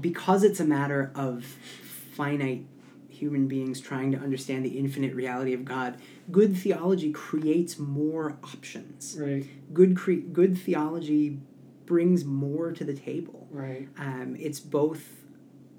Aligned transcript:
because 0.00 0.42
it's 0.44 0.60
a 0.60 0.64
matter 0.64 1.10
of 1.14 1.44
finite 2.14 2.66
human 3.08 3.48
beings 3.48 3.80
trying 3.80 4.12
to 4.12 4.18
understand 4.18 4.64
the 4.64 4.78
infinite 4.78 5.14
reality 5.14 5.54
of 5.54 5.64
God, 5.64 5.96
good 6.30 6.56
theology 6.56 7.12
creates 7.12 7.78
more 7.78 8.36
options. 8.44 9.16
Right. 9.18 9.46
Good 9.72 9.96
cre- 9.96 10.26
good 10.32 10.58
theology 10.58 11.38
brings 11.86 12.24
more 12.24 12.72
to 12.72 12.84
the 12.84 12.92
table. 12.94 13.48
Right. 13.50 13.88
Um, 13.98 14.36
it's 14.38 14.60
both 14.60 15.02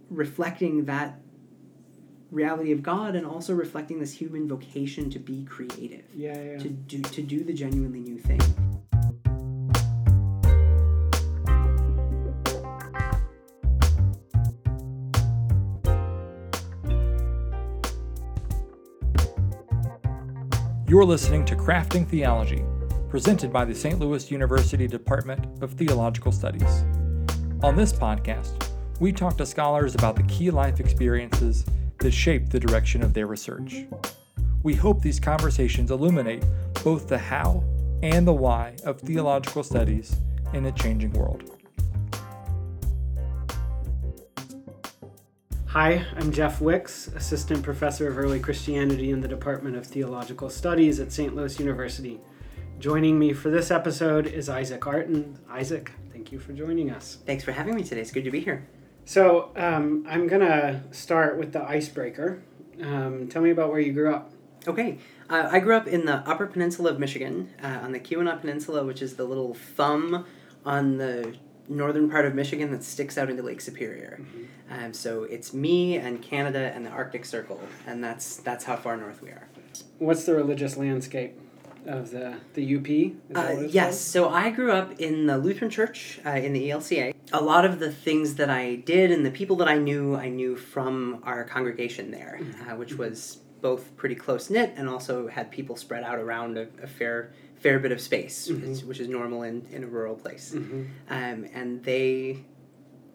reflecting 0.09 0.86
that 0.86 1.20
reality 2.31 2.71
of 2.71 2.81
God 2.81 3.15
and 3.15 3.25
also 3.25 3.54
reflecting 3.54 3.99
this 3.99 4.13
human 4.13 4.47
vocation 4.47 5.09
to 5.11 5.20
be 5.20 5.43
creative, 5.45 6.04
Yeah. 6.15 6.41
Yeah. 6.41 6.57
to 6.57 6.70
do 6.70 7.02
to 7.02 7.21
do 7.21 7.43
the 7.43 7.54
genuinely 7.54 7.99
new 7.99 8.18
thing. 8.18 8.39
You're 20.90 21.04
listening 21.04 21.44
to 21.48 21.55
Crafting 21.58 22.08
Theology, 22.08 22.64
presented 23.09 23.52
by 23.52 23.66
the 23.66 23.76
St. 23.76 24.00
Louis 24.00 24.32
University 24.32 24.88
Department 24.88 25.62
of 25.62 25.73
Theological 25.73 26.32
Studies. 26.32 26.86
On 27.62 27.76
this 27.76 27.91
podcast, 27.91 28.70
we 29.02 29.12
talk 29.12 29.36
to 29.36 29.46
scholars 29.46 29.96
about 29.96 30.16
the 30.16 30.23
key 30.23 30.50
life 30.50 30.80
experiences 30.80 31.66
that 31.98 32.12
shape 32.12 32.48
the 32.48 32.60
direction 32.62 33.04
of 33.04 33.13
their 33.13 33.27
research. 33.27 33.86
We 34.63 34.76
hope 34.76 35.02
these 35.02 35.20
conversations 35.20 35.91
illuminate 35.91 36.46
both 36.86 37.10
the 37.10 37.18
how 37.18 37.66
and 38.02 38.26
the 38.26 38.32
why 38.32 38.77
of 38.85 39.02
theological 39.02 39.63
studies 39.63 40.16
in 40.54 40.68
a 40.68 40.72
changing 40.72 41.12
world. 41.12 41.56
Hi, 45.71 46.05
I'm 46.16 46.31
Jeff 46.31 46.59
Wickes, 46.59 47.13
Assistant 47.13 47.62
Professor 47.62 48.07
of 48.07 48.18
Early 48.18 48.40
Christianity 48.40 49.12
in 49.12 49.20
the 49.20 49.27
Department 49.27 49.76
of 49.76 49.85
Theological 49.85 50.49
Studies 50.49 51.01
at 51.01 51.12
St. 51.12 51.35
Louis 51.35 51.60
University. 51.60 52.21
Joining 52.79 53.20
me 53.20 53.34
for 53.34 53.49
this 53.49 53.70
episode 53.70 54.27
is 54.27 54.48
Isaac 54.48 54.88
Arton. 54.88 55.38
Isaac, 55.49 55.91
thank 56.13 56.32
you 56.32 56.40
for 56.40 56.54
joining 56.54 56.90
us. 56.90 57.18
Thanks 57.26 57.43
for 57.43 57.51
having 57.51 57.76
me 57.76 57.84
today. 57.84 57.99
It's 57.99 58.12
good 58.12 58.23
to 58.23 58.32
be 58.32 58.40
here. 58.40 58.65
So, 59.04 59.51
um, 59.57 60.05
I'm 60.07 60.27
going 60.27 60.41
to 60.41 60.84
start 60.91 61.38
with 61.38 61.51
the 61.51 61.62
icebreaker. 61.62 62.41
Um, 62.82 63.27
tell 63.27 63.41
me 63.41 63.49
about 63.49 63.70
where 63.70 63.82
you 63.82 63.91
grew 63.91 64.16
up. 64.16 64.31
Okay, 64.68 65.00
uh, 65.29 65.50
I 65.51 65.59
grew 65.59 65.75
up 65.75 65.85
in 65.85 66.06
the 66.06 66.28
Upper 66.29 66.47
Peninsula 66.47 66.91
of 66.91 67.00
Michigan, 67.00 67.53
uh, 67.62 67.79
on 67.84 67.91
the 67.91 68.00
Keweenaw 68.00 68.40
Peninsula, 68.40 68.85
which 68.85 69.01
is 69.01 69.18
the 69.18 69.25
little 69.25 69.53
thumb 69.53 70.25
on 70.66 70.97
the 70.97 71.35
northern 71.69 72.09
part 72.09 72.25
of 72.25 72.35
Michigan 72.35 72.72
that 72.72 72.84
sticks 72.84 73.18
out 73.18 73.29
into 73.29 73.44
Lake 73.44 73.62
Superior. 73.62 74.19
Um, 74.69 74.94
so 74.94 75.23
it's 75.23 75.53
me 75.53 75.97
and 75.97 76.22
Canada 76.22 76.72
and 76.73 76.85
the 76.85 76.90
Arctic 76.90 77.25
Circle, 77.25 77.59
and 77.85 78.03
that's 78.03 78.38
that's 78.38 78.66
how 78.66 78.75
far 78.75 78.97
north 78.97 79.22
we 79.22 79.29
are. 79.29 79.47
What's 80.00 80.25
the 80.25 80.35
religious 80.35 80.78
landscape 80.78 81.40
of 81.85 82.12
the, 82.12 82.35
the 82.53 82.75
UP? 82.75 83.35
Uh, 83.35 83.53
what 83.53 83.63
it's 83.63 83.73
yes, 83.73 84.00
so 84.00 84.29
I 84.29 84.50
grew 84.50 84.72
up 84.72 85.00
in 85.00 85.25
the 85.25 85.38
Lutheran 85.38 85.72
Church 85.72 86.19
uh, 86.25 86.31
in 86.31 86.53
the 86.53 86.69
ELCA. 86.69 87.13
A 87.34 87.41
lot 87.41 87.66
of 87.66 87.79
the 87.79 87.91
things 87.91 88.35
that 88.35 88.50
I 88.50 88.75
did 88.75 89.12
and 89.12 89.25
the 89.25 89.31
people 89.31 89.56
that 89.57 89.68
I 89.68 89.78
knew, 89.78 90.16
I 90.16 90.29
knew 90.29 90.56
from 90.56 91.22
our 91.23 91.44
congregation 91.44 92.12
there, 92.12 92.40
uh, 92.69 92.75
which 92.75 92.95
was 92.95 93.40
both 93.62 93.95
pretty 93.97 94.16
close 94.16 94.50
knit 94.50 94.73
and 94.75 94.88
also 94.88 95.28
had 95.28 95.51
people 95.51 95.75
spread 95.75 96.03
out 96.03 96.19
around 96.19 96.57
a, 96.57 96.68
a 96.81 96.88
fair 96.88 97.34
fair 97.59 97.80
bit 97.80 97.91
of 97.91 98.00
space, 98.02 98.50
which, 98.50 98.63
is, 98.63 98.84
which 98.86 99.00
is 99.00 99.08
normal 99.08 99.44
in, 99.44 99.66
in 99.72 99.84
a 99.84 99.88
rural 99.88 100.16
place. 100.16 100.53
Mhm. 100.56 100.88
Um, 101.09 101.46
and 101.53 101.84
they 101.84 102.40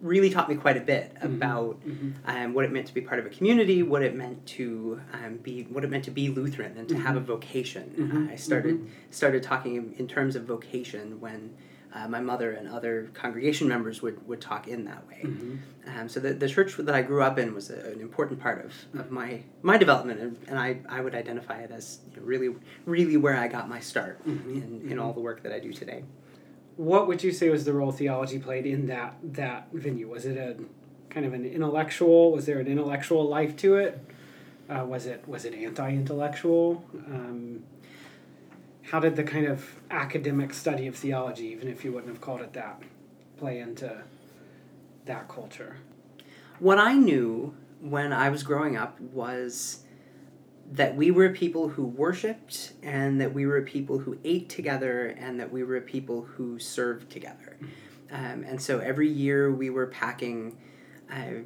really 0.00 0.30
taught 0.30 0.48
me 0.48 0.56
quite 0.56 0.76
a 0.76 0.80
bit 0.80 1.12
about 1.22 1.80
Mhm. 1.86 2.14
um, 2.26 2.54
what 2.54 2.64
it 2.64 2.72
meant 2.72 2.88
to 2.88 2.94
be 2.94 3.00
part 3.00 3.20
of 3.20 3.26
a 3.26 3.28
community, 3.30 3.84
what 3.84 4.02
it 4.02 4.16
meant 4.16 4.44
to 4.46 5.00
um, 5.12 5.36
be, 5.36 5.62
what 5.70 5.84
it 5.84 5.90
meant 5.90 6.04
to 6.04 6.10
be 6.10 6.28
Lutheran, 6.28 6.76
and 6.76 6.88
to 6.88 6.96
have 6.96 7.14
a 7.16 7.20
vocation. 7.20 7.94
Mhm. 7.96 8.30
I 8.32 8.34
started 8.34 8.80
started 9.10 9.42
talking 9.44 9.76
in, 9.76 9.92
in 9.98 10.08
terms 10.08 10.34
of 10.34 10.42
vocation 10.44 11.20
when 11.20 11.50
uh, 11.94 12.08
my 12.08 12.20
mother 12.20 12.52
and 12.52 12.68
other 12.68 13.10
congregation 13.14 13.68
members 13.68 14.00
would, 14.02 14.26
would 14.26 14.40
talk 14.40 14.66
in 14.66 14.84
that 14.84 15.06
way. 15.08 15.22
Mhm. 15.24 15.58
Um, 15.86 16.08
so 16.08 16.20
the, 16.20 16.32
the 16.32 16.48
church 16.48 16.76
that 16.76 16.94
I 16.94 17.02
grew 17.02 17.22
up 17.22 17.38
in 17.38 17.54
was 17.54 17.70
a, 17.70 17.90
an 17.92 18.00
important 18.00 18.40
part 18.40 18.64
of, 18.64 18.72
of 19.00 19.10
my 19.10 19.42
my 19.62 19.76
development, 19.76 20.20
and, 20.20 20.36
and 20.48 20.58
I, 20.58 20.78
I 20.88 21.00
would 21.00 21.14
identify 21.14 21.58
it 21.58 21.70
as 21.70 21.98
you 22.10 22.20
know, 22.20 22.26
really 22.26 22.54
really 22.86 23.16
where 23.16 23.36
I 23.36 23.48
got 23.48 23.68
my 23.68 23.80
start 23.80 24.20
in, 24.26 24.86
in 24.88 24.98
all 24.98 25.12
the 25.12 25.20
work 25.20 25.42
that 25.42 25.52
I 25.52 25.58
do 25.58 25.72
today. 25.72 26.04
What 26.76 27.06
would 27.08 27.22
you 27.22 27.32
say 27.32 27.50
was 27.50 27.64
the 27.64 27.72
role 27.72 27.92
theology 27.92 28.38
played 28.38 28.64
in 28.64 28.86
that 28.86 29.16
that 29.34 29.68
venue? 29.72 30.08
Was 30.08 30.24
it 30.24 30.36
a 30.36 30.56
kind 31.10 31.26
of 31.26 31.34
an 31.34 31.44
intellectual? 31.44 32.32
Was 32.32 32.46
there 32.46 32.60
an 32.60 32.66
intellectual 32.68 33.28
life 33.28 33.56
to 33.56 33.76
it? 33.76 33.98
Uh, 34.70 34.84
was 34.84 35.06
it 35.06 35.26
was 35.26 35.44
it 35.44 35.52
anti-intellectual? 35.52 36.84
Um, 36.94 37.64
how 38.82 39.00
did 39.00 39.16
the 39.16 39.24
kind 39.24 39.46
of 39.46 39.64
academic 39.90 40.52
study 40.52 40.86
of 40.86 40.96
theology, 40.96 41.46
even 41.46 41.68
if 41.68 41.84
you 41.84 41.92
wouldn't 41.92 42.12
have 42.12 42.20
called 42.20 42.40
it 42.40 42.52
that, 42.52 42.82
play 43.38 43.60
into 43.60 44.02
that 45.06 45.28
culture? 45.28 45.76
What 46.58 46.78
I 46.78 46.94
knew 46.94 47.54
when 47.80 48.12
I 48.12 48.30
was 48.30 48.42
growing 48.42 48.76
up 48.76 49.00
was 49.00 49.84
that 50.72 50.96
we 50.96 51.10
were 51.10 51.30
people 51.30 51.68
who 51.68 51.84
worshiped 51.84 52.72
and 52.82 53.20
that 53.20 53.34
we 53.34 53.46
were 53.46 53.62
people 53.62 53.98
who 53.98 54.18
ate 54.24 54.48
together 54.48 55.08
and 55.18 55.38
that 55.38 55.50
we 55.52 55.62
were 55.62 55.76
a 55.76 55.82
people 55.82 56.22
who 56.22 56.58
served 56.58 57.10
together. 57.10 57.58
Um, 58.10 58.44
and 58.44 58.60
so 58.60 58.78
every 58.78 59.08
year 59.08 59.50
we 59.52 59.70
were 59.70 59.86
packing 59.86 60.56
uh, 61.10 61.42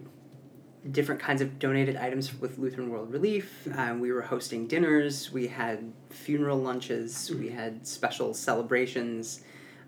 different 0.93 1.21
kinds 1.21 1.41
of 1.41 1.59
donated 1.59 1.97
items 1.97 2.39
with 2.41 2.59
Lutheran 2.59 2.91
World 2.91 3.13
Relief. 3.13 3.67
Um, 3.77 4.01
we 4.01 4.13
were 4.13 4.23
hosting 4.23 4.67
dinners. 4.67 5.33
We 5.33 5.47
had 5.49 5.93
funeral 6.11 6.59
lunches. 6.59 7.31
We 7.31 7.49
had 7.49 7.87
special 7.87 8.35
celebrations. 8.35 9.43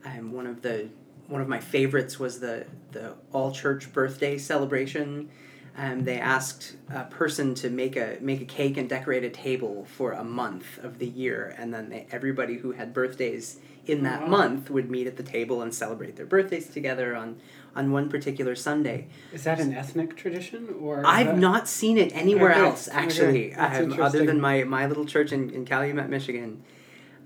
Um, 0.05 0.33
one 0.33 0.47
of 0.47 0.63
the 0.63 0.89
one 1.27 1.41
of 1.43 1.49
my 1.49 1.61
favorites 1.61 2.19
was 2.19 2.41
the 2.41 2.67
the 2.93 3.15
all 3.33 3.53
church 3.53 3.93
birthday 3.93 4.39
celebration. 4.39 5.29
Um, 5.77 6.03
they 6.05 6.19
asked 6.19 6.75
a 6.93 7.05
person 7.05 7.55
to 7.57 7.71
make 7.71 7.97
a 7.97 8.19
make 8.21 8.41
a 8.41 8.45
cake 8.45 8.77
and 8.77 8.89
decorate 8.89 9.25
a 9.25 9.31
table 9.31 9.85
for 9.85 10.13
a 10.13 10.25
month 10.25 10.79
of 10.83 10.99
the 10.99 11.07
year, 11.07 11.55
and 11.59 11.73
then 11.73 11.91
they, 11.91 12.07
everybody 12.11 12.57
who 12.57 12.73
had 12.73 12.93
birthdays 12.93 13.61
in 13.87 14.03
that 14.03 14.23
Wow. 14.23 14.29
month 14.29 14.71
would 14.71 14.91
meet 14.91 15.07
at 15.07 15.17
the 15.17 15.23
table 15.23 15.63
and 15.63 15.73
celebrate 15.75 16.17
their 16.17 16.27
birthdays 16.27 16.69
together 16.69 17.15
on 17.17 17.41
on 17.77 17.93
one 17.93 18.09
particular 18.09 18.55
Sunday. 18.55 19.06
Is 19.33 19.45
that 19.45 19.61
an 19.61 19.73
ethnic 19.75 20.17
tradition, 20.17 20.75
or 20.81 21.05
I've 21.06 21.27
that- 21.27 21.39
not 21.39 21.69
seen 21.69 21.99
it 21.99 22.11
anywhere 22.15 22.53
Okay, 22.53 22.61
else 22.61 22.89
actually, 22.91 23.51
that's 23.51 23.79
um, 23.81 24.01
other 24.01 24.25
than 24.27 24.41
my, 24.41 24.65
my 24.65 24.87
little 24.87 25.05
church 25.05 25.33
in, 25.33 25.51
in 25.51 25.65
Calumet, 25.65 26.09
Michigan. 26.09 26.62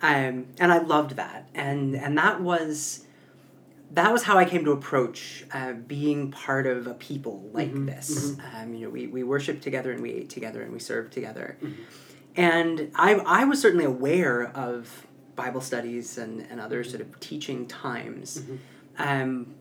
Um, 0.02 0.46
and 0.58 0.72
I 0.72 0.78
loved 0.78 1.16
that, 1.16 1.48
and 1.54 1.94
and 1.94 2.18
that 2.18 2.40
was 2.40 3.06
that 3.92 4.10
was 4.12 4.22
how 4.24 4.36
I 4.38 4.44
came 4.46 4.64
to 4.64 4.72
approach 4.72 5.44
uh, 5.52 5.74
being 5.74 6.30
part 6.30 6.66
of 6.66 6.86
a 6.86 6.94
people 6.94 7.48
like 7.52 7.72
Mhm, 7.72 7.86
this. 7.86 8.36
Um, 8.56 8.74
you 8.74 8.86
know, 8.86 8.90
we, 8.90 9.06
we 9.06 9.22
worshiped 9.22 9.62
together 9.62 9.92
and 9.92 10.00
we 10.02 10.10
ate 10.12 10.30
together 10.30 10.62
and 10.62 10.72
we 10.72 10.78
served 10.80 11.12
together, 11.12 11.56
Mhm. 11.62 11.74
and 12.36 12.90
I 12.96 13.14
I 13.14 13.44
was 13.44 13.60
certainly 13.60 13.84
aware 13.84 14.50
of 14.56 15.06
Bible 15.36 15.60
studies 15.60 16.18
and, 16.18 16.44
and 16.50 16.60
other 16.60 16.82
sort 16.84 17.00
of 17.00 17.20
teaching 17.20 17.66
times. 17.66 18.40
Mhm. 18.42 18.58
Um, 18.98 19.54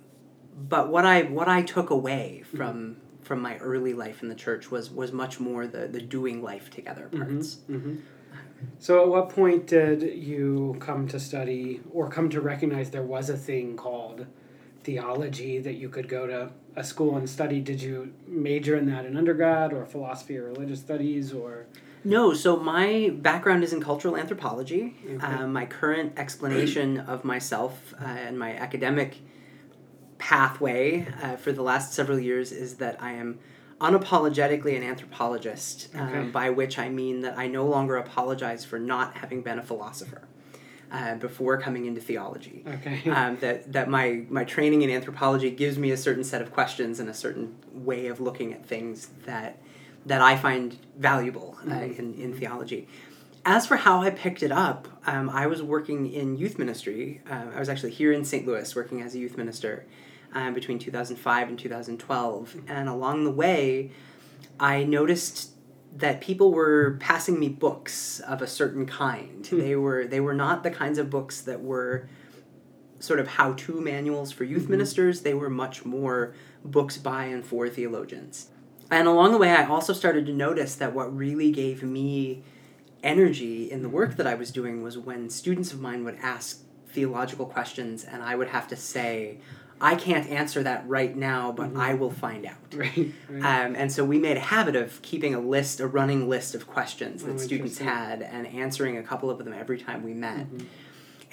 but 0.55 0.89
what 0.89 1.05
I 1.05 1.23
what 1.23 1.47
I 1.47 1.61
took 1.61 1.89
away 1.89 2.43
from 2.55 2.97
from 3.21 3.41
my 3.41 3.57
early 3.57 3.93
life 3.93 4.23
in 4.23 4.29
the 4.29 4.35
church 4.35 4.71
was 4.71 4.91
was 4.91 5.11
much 5.11 5.39
more 5.39 5.67
the 5.67 5.87
the 5.87 6.01
doing 6.01 6.41
life 6.41 6.69
together 6.69 7.09
parts. 7.09 7.59
hmm 7.67 7.95
So, 8.79 9.01
at 9.01 9.07
what 9.07 9.29
point 9.29 9.67
did 9.67 10.01
you 10.01 10.75
come 10.79 11.07
to 11.07 11.19
study 11.19 11.81
or 11.91 12.09
come 12.09 12.29
to 12.29 12.41
recognize 12.41 12.89
there 12.91 13.03
was 13.03 13.29
a 13.29 13.37
thing 13.37 13.75
called 13.75 14.25
theology 14.83 15.59
that 15.59 15.75
you 15.75 15.89
could 15.89 16.07
go 16.07 16.27
to 16.27 16.51
a 16.75 16.83
school 16.83 17.17
and 17.17 17.29
study? 17.29 17.59
Did 17.61 17.81
you 17.81 18.13
major 18.27 18.75
in 18.75 18.85
that 18.87 19.05
in 19.05 19.17
undergrad 19.17 19.73
or 19.73 19.85
philosophy 19.85 20.37
or 20.37 20.45
religious 20.45 20.79
studies 20.79 21.33
or? 21.33 21.65
No, 22.03 22.33
so 22.33 22.57
my 22.57 23.11
background 23.13 23.63
is 23.63 23.73
in 23.73 23.81
cultural 23.81 24.17
anthropology. 24.17 24.95
Okay. 25.05 25.25
Um, 25.25 25.53
my 25.53 25.67
current 25.67 26.13
explanation 26.17 26.99
of 26.99 27.23
myself 27.23 27.93
uh, 28.01 28.05
and 28.05 28.39
my 28.39 28.55
academic 28.55 29.19
pathway 30.21 31.07
uh, 31.23 31.35
for 31.35 31.51
the 31.51 31.63
last 31.63 31.93
several 31.93 32.19
years 32.19 32.51
is 32.51 32.75
that 32.75 33.01
I 33.01 33.13
am 33.13 33.39
unapologetically 33.81 34.77
an 34.77 34.83
anthropologist, 34.83 35.89
um, 35.95 36.31
by 36.31 36.51
which 36.51 36.77
I 36.77 36.89
mean 36.89 37.21
that 37.21 37.39
I 37.39 37.47
no 37.47 37.65
longer 37.65 37.97
apologize 37.97 38.63
for 38.63 38.77
not 38.77 39.17
having 39.17 39.41
been 39.41 39.57
a 39.57 39.63
philosopher 39.63 40.21
uh, 40.91 41.15
before 41.15 41.57
coming 41.57 41.87
into 41.87 41.99
theology. 41.99 42.63
Okay. 42.67 43.09
um, 43.09 43.37
that 43.37 43.73
that 43.73 43.89
my 43.89 44.23
my 44.29 44.43
training 44.43 44.83
in 44.83 44.91
anthropology 44.91 45.49
gives 45.49 45.79
me 45.79 45.89
a 45.89 45.97
certain 45.97 46.23
set 46.23 46.43
of 46.43 46.53
questions 46.53 46.99
and 46.99 47.09
a 47.09 47.15
certain 47.15 47.55
way 47.73 48.05
of 48.05 48.21
looking 48.21 48.53
at 48.53 48.63
things 48.63 49.09
that 49.25 49.57
that 50.05 50.21
I 50.21 50.37
find 50.37 50.77
valuable 50.99 51.57
uh, 51.67 51.73
in 51.73 52.13
in 52.13 52.35
theology. 52.35 52.87
As 53.43 53.65
for 53.65 53.75
how 53.75 54.03
I 54.03 54.11
picked 54.11 54.43
it 54.43 54.51
up, 54.51 54.87
um, 55.07 55.27
I 55.27 55.47
was 55.47 55.63
working 55.63 56.13
in 56.13 56.37
youth 56.37 56.59
ministry. 56.59 57.21
Uh, 57.27 57.45
I 57.55 57.59
was 57.59 57.69
actually 57.69 57.89
here 57.89 58.11
in 58.11 58.23
St. 58.23 58.45
Louis 58.45 58.75
working 58.75 59.01
as 59.01 59.15
a 59.15 59.17
youth 59.17 59.35
minister. 59.35 59.87
Uh, 60.33 60.51
between 60.51 60.79
2005 60.79 61.49
and 61.49 61.57
2012. 61.59 62.55
And 62.67 62.89
along 62.89 63.23
the 63.23 63.31
way, 63.31 63.91
I 64.59 64.83
noticed 64.83 65.51
that 65.97 66.21
people 66.21 66.51
were 66.53 66.97
passing 66.99 67.39
me 67.39 67.49
books 67.49 68.19
of 68.21 68.41
a 68.41 68.47
certain 68.47 68.85
kind. 68.85 69.45
Hmm. 69.47 69.59
They 69.59 69.75
were 69.75 70.07
they 70.07 70.19
were 70.21 70.33
not 70.33 70.63
the 70.63 70.71
kinds 70.71 70.97
of 70.97 71.09
books 71.09 71.41
that 71.41 71.61
were 71.61 72.07
sort 72.99 73.19
of 73.19 73.27
how-to 73.27 73.81
manuals 73.81 74.31
for 74.31 74.43
youth 74.43 74.65
Mhm. 74.65 74.69
ministers. 74.69 75.21
They 75.21 75.33
were 75.33 75.49
much 75.49 75.83
more 75.85 76.33
books 76.63 76.97
by 76.97 77.25
and 77.25 77.43
for 77.43 77.67
theologians. 77.67 78.47
And 78.91 79.07
along 79.07 79.31
the 79.31 79.37
way, 79.37 79.51
I 79.51 79.65
also 79.65 79.91
started 79.93 80.25
to 80.27 80.33
notice 80.33 80.75
that 80.75 80.93
what 80.93 81.15
really 81.15 81.51
gave 81.51 81.81
me 81.81 82.43
energy 83.03 83.71
in 83.71 83.81
the 83.81 83.89
work 83.89 84.15
that 84.17 84.27
I 84.27 84.35
was 84.35 84.51
doing 84.51 84.83
was 84.83 84.97
when 84.97 85.29
students 85.29 85.73
of 85.73 85.81
mine 85.81 86.03
would 86.03 86.17
ask 86.21 86.61
theological 86.89 87.45
questions, 87.47 88.03
and 88.03 88.21
I 88.21 88.35
would 88.35 88.49
have 88.49 88.67
to 88.67 88.75
say, 88.75 89.39
I 89.83 89.95
can't 89.95 90.29
answer 90.29 90.61
that 90.63 90.87
right 90.87 91.15
now, 91.17 91.51
but 91.51 91.73
Mhm. 91.73 91.79
I 91.79 91.95
will 91.95 92.11
find 92.11 92.45
out. 92.45 92.53
Right. 92.75 93.11
right. 93.29 93.65
Um, 93.65 93.75
and 93.75 93.91
so 93.91 94.05
we 94.05 94.17
made 94.19 94.37
a 94.37 94.41
habit 94.41 94.75
of 94.75 95.01
keeping 95.01 95.33
a 95.33 95.39
list, 95.39 95.79
a 95.79 95.87
running 95.87 96.29
list 96.29 96.53
of 96.55 96.67
questions 96.67 97.23
that 97.23 97.33
Oh, 97.33 97.37
students 97.37 97.79
had, 97.79 98.21
and 98.21 98.45
answering 98.47 98.95
a 98.97 99.03
couple 99.03 99.29
of 99.29 99.39
them 99.39 99.53
every 99.53 99.79
time 99.79 100.03
we 100.03 100.13
met. 100.13 100.49
Mhm. 100.53 100.65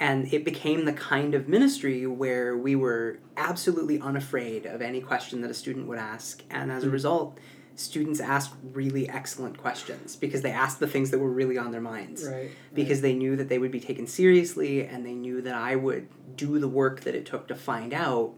And 0.01 0.33
it 0.33 0.45
became 0.45 0.85
the 0.85 0.93
kind 0.93 1.35
of 1.35 1.49
ministry 1.49 2.07
where 2.07 2.57
we 2.57 2.75
were 2.75 3.19
absolutely 3.37 4.01
unafraid 4.01 4.65
of 4.65 4.81
any 4.81 5.01
question 5.01 5.41
that 5.43 5.51
a 5.51 5.55
student 5.55 5.87
would 5.89 5.99
ask. 5.99 6.43
And 6.51 6.71
as 6.73 6.85
a 6.85 6.87
Mhm. 6.89 6.93
result, 6.93 7.39
students 7.79 8.19
asked 8.19 8.53
really 8.73 9.09
excellent 9.09 9.57
questions 9.57 10.17
because 10.17 10.43
they 10.43 10.51
asked 10.51 10.81
the 10.81 10.87
things 10.87 11.11
that 11.11 11.19
were 11.19 11.31
really 11.31 11.57
on 11.57 11.71
their 11.71 11.81
minds. 11.81 12.27
Right. 12.27 12.51
Because 12.75 13.01
they 13.03 13.15
knew 13.15 13.37
that 13.37 13.49
they 13.49 13.59
would 13.59 13.71
be 13.71 13.81
taken 13.81 14.07
seriously 14.07 14.85
and 14.85 15.07
they 15.07 15.15
knew 15.15 15.41
that 15.43 15.55
I 15.55 15.77
would 15.77 16.09
do 16.37 16.59
the 16.59 16.69
work 16.69 17.01
that 17.03 17.15
it 17.15 17.25
took 17.25 17.47
to 17.49 17.55
find 17.55 17.95
out 17.95 18.35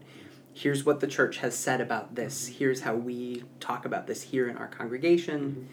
here's 0.53 0.85
what 0.85 0.99
the 0.99 1.07
church 1.07 1.37
has 1.37 1.55
said 1.55 1.81
about 1.81 2.13
this, 2.15 2.47
here's 2.47 2.81
how 2.81 2.93
we 2.93 3.43
talk 3.59 3.85
about 3.85 4.05
this 4.05 4.21
here 4.21 4.47
in 4.47 4.57
our 4.57 4.67
congregation. 4.67 5.69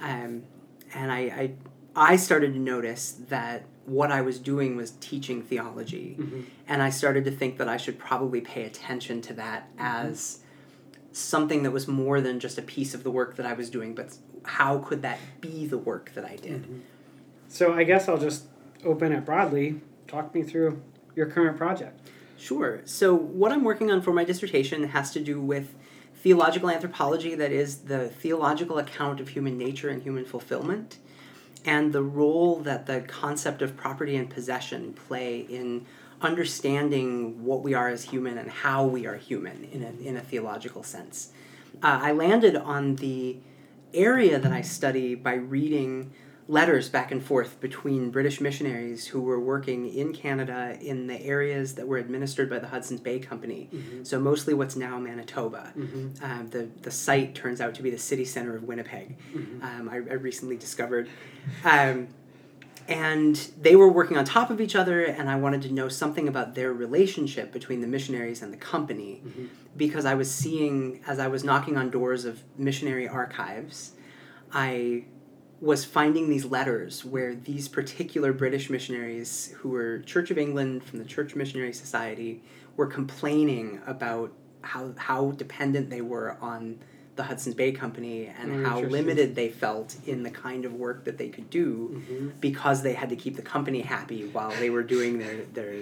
Um, 0.00 0.44
and 0.94 1.12
I, 1.12 1.18
I, 1.18 1.52
I 1.94 2.16
started 2.16 2.54
to 2.54 2.58
notice 2.58 3.12
that 3.28 3.64
what 3.86 4.12
I 4.12 4.20
was 4.20 4.38
doing 4.38 4.76
was 4.76 4.92
teaching 4.92 5.42
theology. 5.42 6.16
Mhm. 6.18 6.44
And 6.68 6.82
I 6.82 6.90
started 6.90 7.24
to 7.24 7.30
think 7.30 7.58
that 7.58 7.68
I 7.68 7.76
should 7.76 7.98
probably 7.98 8.40
pay 8.40 8.64
attention 8.64 9.20
to 9.22 9.34
that 9.34 9.68
as 9.78 10.39
something 11.12 11.62
that 11.64 11.70
was 11.70 11.88
more 11.88 12.20
than 12.20 12.40
just 12.40 12.58
a 12.58 12.62
piece 12.62 12.94
of 12.94 13.02
the 13.02 13.10
work 13.10 13.36
that 13.36 13.46
I 13.46 13.52
was 13.52 13.70
doing, 13.70 13.94
but 13.94 14.16
how 14.44 14.78
could 14.78 15.02
that 15.02 15.18
be 15.40 15.66
the 15.66 15.78
work 15.78 16.12
that 16.14 16.24
I 16.24 16.36
did? 16.36 16.62
Mm-hmm. 16.62 16.78
So 17.48 17.74
I 17.74 17.84
guess 17.84 18.08
I'll 18.08 18.18
just 18.18 18.44
open 18.84 19.12
it 19.12 19.24
broadly. 19.24 19.80
Talk 20.06 20.34
me 20.34 20.42
through 20.42 20.82
your 21.14 21.26
current 21.26 21.56
project. 21.56 22.08
Sure. 22.36 22.80
So, 22.86 23.14
what 23.14 23.52
I'm 23.52 23.64
working 23.64 23.90
on 23.90 24.00
for 24.00 24.12
my 24.12 24.24
dissertation 24.24 24.84
has 24.88 25.10
to 25.12 25.20
do 25.20 25.40
with 25.40 25.74
theological 26.14 26.70
anthropology, 26.70 27.34
that 27.34 27.52
is, 27.52 27.80
the 27.80 28.08
theological 28.08 28.78
account 28.78 29.20
of 29.20 29.28
human 29.28 29.58
nature 29.58 29.90
and 29.90 30.02
human 30.02 30.24
fulfillment, 30.24 30.98
and 31.66 31.92
the 31.92 32.02
role 32.02 32.60
that 32.60 32.86
the 32.86 33.00
concept 33.02 33.60
of 33.60 33.76
property 33.76 34.16
and 34.16 34.30
possession 34.30 34.94
play 34.94 35.40
in 35.40 35.84
understanding 36.20 37.44
what 37.44 37.62
we 37.62 37.74
are 37.74 37.88
as 37.88 38.04
human 38.04 38.38
and 38.38 38.50
how 38.50 38.84
we 38.84 39.06
are 39.06 39.16
human 39.16 39.64
in 39.64 39.82
a, 39.82 40.08
in 40.08 40.16
a 40.16 40.20
theological 40.20 40.82
sense. 40.82 41.32
Uh, 41.82 41.98
I 42.02 42.12
landed 42.12 42.56
on 42.56 42.96
the 42.96 43.38
area 43.94 44.38
that 44.38 44.52
I 44.52 44.60
study 44.62 45.14
by 45.14 45.34
reading 45.34 46.12
letters 46.48 46.88
back 46.88 47.12
and 47.12 47.22
forth 47.22 47.60
between 47.60 48.10
British 48.10 48.40
missionaries 48.40 49.06
who 49.06 49.20
were 49.20 49.38
working 49.38 49.88
in 49.88 50.12
Canada 50.12 50.76
in 50.80 51.06
the 51.06 51.20
areas 51.24 51.74
that 51.76 51.86
were 51.86 51.96
administered 51.98 52.50
by 52.50 52.58
the 52.58 52.66
Hudson's 52.66 53.00
Bay 53.00 53.20
Company. 53.20 53.68
Mhm. 53.72 54.04
So, 54.04 54.18
mostly 54.18 54.52
what's 54.54 54.74
now 54.74 54.98
Manitoba. 54.98 55.72
Mhm. 55.78 56.20
Um, 56.22 56.48
the, 56.48 56.68
the 56.82 56.90
site 56.90 57.36
turns 57.36 57.60
out 57.60 57.74
to 57.76 57.82
be 57.82 57.90
the 57.90 57.98
city 57.98 58.24
center 58.24 58.56
of 58.56 58.64
Winnipeg, 58.64 59.16
Mhm. 59.32 59.62
um, 59.62 59.88
I, 59.88 59.96
I 59.96 60.14
recently 60.14 60.56
discovered. 60.56 61.08
Um, 61.64 62.08
and 62.90 63.36
they 63.60 63.76
were 63.76 63.88
working 63.88 64.16
on 64.16 64.24
top 64.24 64.50
of 64.50 64.60
each 64.60 64.74
other, 64.74 65.04
and 65.04 65.30
I 65.30 65.36
wanted 65.36 65.62
to 65.62 65.72
know 65.72 65.88
something 65.88 66.26
about 66.26 66.56
their 66.56 66.72
relationship 66.72 67.52
between 67.52 67.80
the 67.80 67.86
missionaries 67.86 68.42
and 68.42 68.52
the 68.52 68.56
company 68.56 69.22
Mhm. 69.24 69.46
because 69.76 70.04
I 70.04 70.14
was 70.14 70.28
seeing, 70.30 71.00
as 71.06 71.20
I 71.20 71.28
was 71.28 71.44
knocking 71.44 71.76
on 71.76 71.90
doors 71.90 72.24
of 72.24 72.42
missionary 72.58 73.06
archives, 73.08 73.92
I 74.52 75.04
was 75.60 75.84
finding 75.84 76.28
these 76.28 76.44
letters 76.46 77.04
where 77.04 77.34
these 77.34 77.68
particular 77.68 78.32
British 78.32 78.68
missionaries 78.68 79.54
who 79.58 79.68
were 79.68 80.00
Church 80.00 80.30
of 80.32 80.38
England 80.38 80.82
from 80.82 80.98
the 80.98 81.04
Church 81.04 81.36
Missionary 81.36 81.72
Society 81.72 82.42
were 82.76 82.86
complaining 82.86 83.80
about 83.86 84.32
how, 84.62 84.94
how 84.96 85.30
dependent 85.32 85.90
they 85.90 86.00
were 86.00 86.36
on 86.40 86.78
the 87.20 87.26
Hudson's 87.26 87.54
Bay 87.54 87.70
Company 87.70 88.30
and 88.40 88.64
Oh, 88.64 88.68
how 88.70 88.80
limited 88.80 89.34
they 89.34 89.50
felt 89.50 89.94
in 90.06 90.22
the 90.22 90.30
kind 90.30 90.64
of 90.64 90.72
work 90.72 91.04
that 91.04 91.18
they 91.18 91.28
could 91.28 91.50
do 91.50 92.02
Mhm. 92.10 92.32
because 92.40 92.82
they 92.82 92.94
had 92.94 93.10
to 93.10 93.16
keep 93.16 93.36
the 93.36 93.42
company 93.42 93.82
happy 93.82 94.26
while 94.32 94.52
they 94.58 94.70
were 94.70 94.82
doing 94.82 95.18
their 95.18 95.36
their 95.52 95.74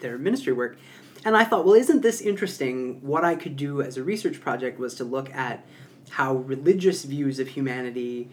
their 0.00 0.18
ministry 0.18 0.52
work. 0.52 0.76
And 1.24 1.34
I 1.34 1.44
thought, 1.44 1.64
well, 1.64 1.74
isn't 1.74 2.02
this 2.02 2.20
interesting? 2.20 3.00
What 3.00 3.24
I 3.24 3.36
could 3.36 3.56
do 3.56 3.80
as 3.80 3.96
a 3.96 4.02
research 4.02 4.38
project 4.40 4.78
was 4.78 4.94
to 4.96 5.04
look 5.04 5.34
at 5.34 5.66
how 6.10 6.34
religious 6.36 7.04
views 7.04 7.38
of 7.38 7.48
humanity 7.48 8.28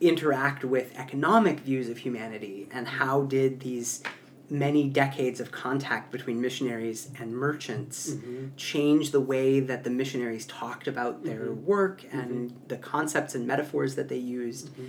interact 0.00 0.64
with 0.64 0.92
economic 0.98 1.60
views 1.60 1.88
of 1.88 1.98
humanity 1.98 2.66
and 2.72 2.88
how 2.88 3.22
did 3.22 3.60
these 3.60 4.02
many 4.50 4.88
decades 4.88 5.40
of 5.40 5.52
contact 5.52 6.10
between 6.10 6.40
missionaries 6.40 7.08
and 7.18 7.32
merchants 7.34 8.10
Mhm. 8.10 8.50
change 8.56 9.12
the 9.12 9.20
way 9.20 9.60
that 9.60 9.84
the 9.84 9.90
missionaries 9.90 10.44
talked 10.46 10.88
about 10.88 11.24
their 11.24 11.46
Mhm. 11.46 11.62
work 11.62 12.04
and 12.12 12.52
the 12.68 12.76
concepts 12.76 13.34
and 13.34 13.46
metaphors 13.46 13.94
that 13.94 14.08
they 14.08 14.18
used. 14.18 14.68
Mhm. 14.76 14.88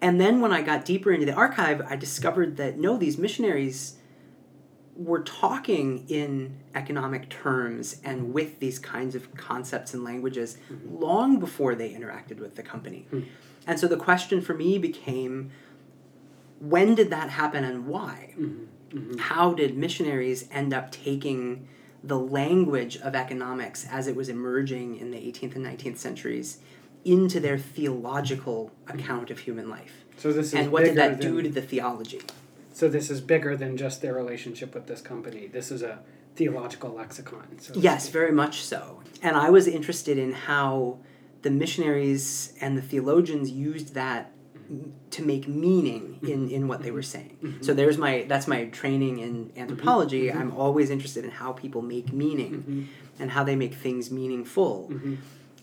And 0.00 0.20
then 0.20 0.40
when 0.40 0.52
I 0.52 0.62
got 0.62 0.84
deeper 0.84 1.10
into 1.12 1.26
the 1.26 1.34
archive, 1.34 1.82
I 1.88 1.96
discovered 1.96 2.56
that 2.56 2.78
no, 2.78 2.96
these 2.96 3.18
missionaries 3.18 3.96
were 4.96 5.20
talking 5.20 6.04
in 6.08 6.54
economic 6.74 7.28
terms 7.28 8.00
and 8.02 8.32
with 8.32 8.58
these 8.58 8.78
kinds 8.80 9.14
of 9.14 9.32
concepts 9.36 9.94
and 9.94 10.02
languages 10.02 10.56
Mhm. 10.70 11.00
long 11.00 11.38
before 11.38 11.74
they 11.76 11.92
interacted 11.92 12.38
with 12.40 12.56
the 12.56 12.62
company. 12.62 13.06
Hmm. 13.10 13.20
And 13.66 13.78
so 13.78 13.86
the 13.86 13.96
question 13.96 14.40
for 14.40 14.54
me 14.54 14.78
became 14.78 15.50
when 16.60 16.94
did 16.96 17.10
that 17.10 17.30
happen 17.30 17.62
and 17.62 17.86
why? 17.86 18.34
Mhm. 18.36 18.66
Mhm. 18.90 19.18
How 19.18 19.52
did 19.52 19.76
missionaries 19.76 20.48
end 20.50 20.72
up 20.72 20.90
taking 20.90 21.66
the 22.02 22.18
language 22.18 22.96
of 22.98 23.14
economics 23.14 23.86
as 23.90 24.06
it 24.06 24.14
was 24.16 24.28
emerging 24.28 24.96
in 24.98 25.10
the 25.10 25.18
18th 25.18 25.54
and 25.56 25.64
19th 25.64 25.98
centuries 25.98 26.58
into 27.04 27.40
their 27.40 27.58
theological 27.58 28.70
account 28.88 29.30
of 29.30 29.40
human 29.40 29.68
life? 29.68 30.04
So 30.16 30.32
this 30.32 30.48
is 30.48 30.54
And 30.54 30.72
what 30.72 30.84
did 30.84 30.96
that 30.96 31.20
do 31.20 31.34
than- 31.36 31.44
to 31.44 31.50
the 31.50 31.62
theology? 31.62 32.20
So 32.72 32.88
this 32.88 33.10
is 33.10 33.20
bigger 33.20 33.56
than 33.56 33.76
just 33.76 34.02
their 34.02 34.14
relationship 34.14 34.74
with 34.74 34.86
this 34.86 35.00
company. 35.00 35.48
This 35.48 35.70
is 35.72 35.82
a 35.82 35.98
theological 36.36 36.90
lexicon. 36.94 37.58
So 37.58 37.74
Yes, 37.76 38.08
very 38.08 38.30
much 38.32 38.62
so. 38.62 39.00
And 39.22 39.36
I 39.36 39.50
was 39.50 39.66
interested 39.66 40.16
in 40.16 40.32
how 40.32 40.98
the 41.42 41.50
missionaries 41.50 42.52
and 42.60 42.76
the 42.78 42.82
theologians 42.82 43.50
used 43.50 43.94
that 43.94 44.30
to 45.10 45.22
make 45.24 45.48
meaning 45.48 46.18
in, 46.22 46.50
in 46.50 46.68
what 46.68 46.82
they 46.82 46.90
were 46.90 47.02
saying. 47.02 47.36
Mhm. 47.42 47.64
So 47.64 47.72
there's 47.72 47.96
my 47.98 48.26
that's 48.28 48.46
my 48.46 48.66
training 48.66 49.18
in 49.18 49.50
anthropology. 49.56 50.28
Mhm. 50.28 50.36
I'm 50.40 50.52
always 50.52 50.90
interested 50.90 51.24
in 51.24 51.30
how 51.30 51.52
people 51.52 51.80
make 51.82 52.12
meaning 52.12 52.52
Mhm. 52.68 53.20
and 53.20 53.30
how 53.30 53.44
they 53.44 53.56
make 53.56 53.74
things 53.74 54.10
meaningful. 54.10 54.92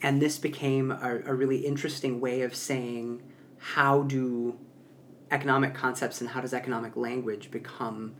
And 0.01 0.21
this 0.21 0.37
became 0.39 0.91
a, 0.91 1.21
a 1.25 1.33
really 1.33 1.59
interesting 1.65 2.19
way 2.19 2.41
of 2.41 2.55
saying 2.55 3.21
how 3.59 4.03
do 4.03 4.55
economic 5.31 5.73
concepts 5.73 6.21
and 6.21 6.29
how 6.31 6.41
does 6.41 6.53
economic 6.53 6.95
language 6.95 7.49
become 7.51 8.13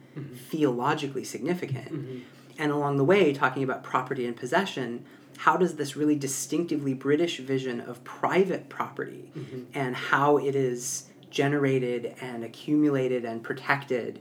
theologically 0.50 1.24
significant? 1.24 2.24
And 2.58 2.72
along 2.72 2.98
the 2.98 3.04
way, 3.04 3.34
talking 3.34 3.63
about 3.63 3.84
property 3.84 4.25
and 4.25 4.36
possession, 4.36 5.04
how 5.38 5.58
does 5.58 5.75
this 5.75 5.96
really 5.96 6.15
distinctively 6.15 6.94
British 6.94 7.39
vision 7.39 7.82
of 7.82 8.04
private 8.04 8.70
property 8.70 9.32
Mhm. 9.36 9.65
and 9.74 9.96
how 9.96 10.38
it 10.38 10.56
is 10.56 11.06
generated 11.30 12.15
and 12.22 12.44
accumulated 12.44 13.25
and 13.25 13.44
protected 13.44 14.20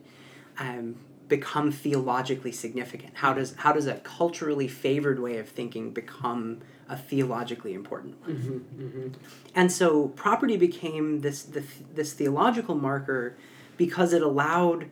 um, 0.58 0.94
become 1.28 1.72
theologically 1.72 2.52
significant? 2.52 3.12
How 3.14 3.32
does 3.34 3.54
how 3.56 3.72
does 3.72 3.86
a 3.86 3.94
culturally 3.94 4.68
favored 4.68 5.18
way 5.18 5.38
of 5.38 5.48
thinking 5.48 5.90
become 5.90 6.58
a 6.88 6.96
theologically 6.96 7.72
important 7.74 8.20
one? 8.20 8.36
Mhm. 8.36 8.60
Mhm. 8.84 9.12
And 9.54 9.72
so 9.72 10.08
property 10.08 10.56
became 10.56 11.20
this 11.20 11.42
this, 11.42 11.66
this 11.94 12.12
theological 12.12 12.74
marker 12.74 13.36
because 13.76 14.12
it 14.12 14.22
allowed 14.22 14.86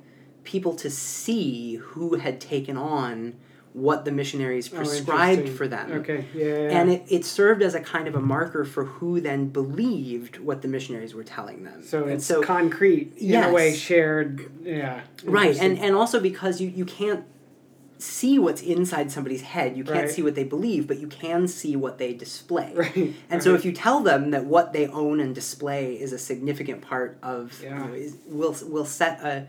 people 0.44 0.74
to 0.74 0.90
see 0.90 1.76
who 1.76 2.16
had 2.16 2.40
taken 2.40 2.76
on 2.76 3.34
what 3.74 4.04
the 4.04 4.12
missionaries 4.12 4.70
Oh, 4.72 4.76
prescribed 4.76 5.32
interesting. 5.48 5.56
for 5.56 5.66
them. 5.68 5.92
Okay. 5.92 6.26
Yeah. 6.34 6.44
yeah, 6.44 6.54
yeah. 6.68 6.78
And 6.80 6.90
it, 6.90 7.04
it 7.08 7.24
served 7.24 7.62
as 7.62 7.74
a 7.74 7.80
kind 7.80 8.06
of 8.06 8.14
a 8.14 8.20
marker 8.20 8.64
for 8.64 8.84
who 8.84 9.20
then 9.20 9.48
believed 9.48 10.38
what 10.40 10.60
the 10.62 10.68
missionaries 10.68 11.14
were 11.14 11.24
telling 11.24 11.64
them. 11.64 11.82
so 11.82 12.02
and 12.04 12.12
it's 12.12 12.26
so 12.26 12.42
concrete 12.42 13.12
in 13.16 13.28
Yes. 13.30 13.48
a 13.48 13.52
way 13.52 13.74
shared. 13.74 14.50
Yeah. 14.62 15.00
right, 15.24 15.58
and 15.58 15.78
and 15.78 15.94
also 15.96 16.20
because 16.20 16.60
you 16.60 16.68
you 16.68 16.84
can't 16.84 17.24
see 17.98 18.36
what's 18.38 18.60
inside 18.62 19.12
somebody's 19.12 19.42
head. 19.42 19.76
You 19.76 19.84
can't 19.84 19.96
Right. 20.06 20.10
see 20.10 20.22
what 20.24 20.34
they 20.34 20.42
believe, 20.42 20.88
but 20.88 20.98
you 20.98 21.06
can 21.06 21.46
see 21.46 21.76
what 21.76 21.98
they 21.98 22.12
display. 22.12 22.72
Right. 22.76 23.14
And 23.30 23.42
so 23.42 23.54
if 23.54 23.64
you 23.64 23.70
tell 23.72 24.00
them 24.00 24.32
that 24.32 24.44
what 24.44 24.72
they 24.72 24.88
own 24.88 25.20
and 25.20 25.32
display 25.34 25.94
is 25.94 26.12
a 26.12 26.18
significant 26.18 26.82
part 26.82 27.16
of, 27.22 27.60
Yeah. 27.62 27.78
you 27.78 27.88
know, 27.88 27.94
is, 27.94 28.16
will 28.26 28.56
will 28.68 28.84
set 28.84 29.20
a, 29.22 29.46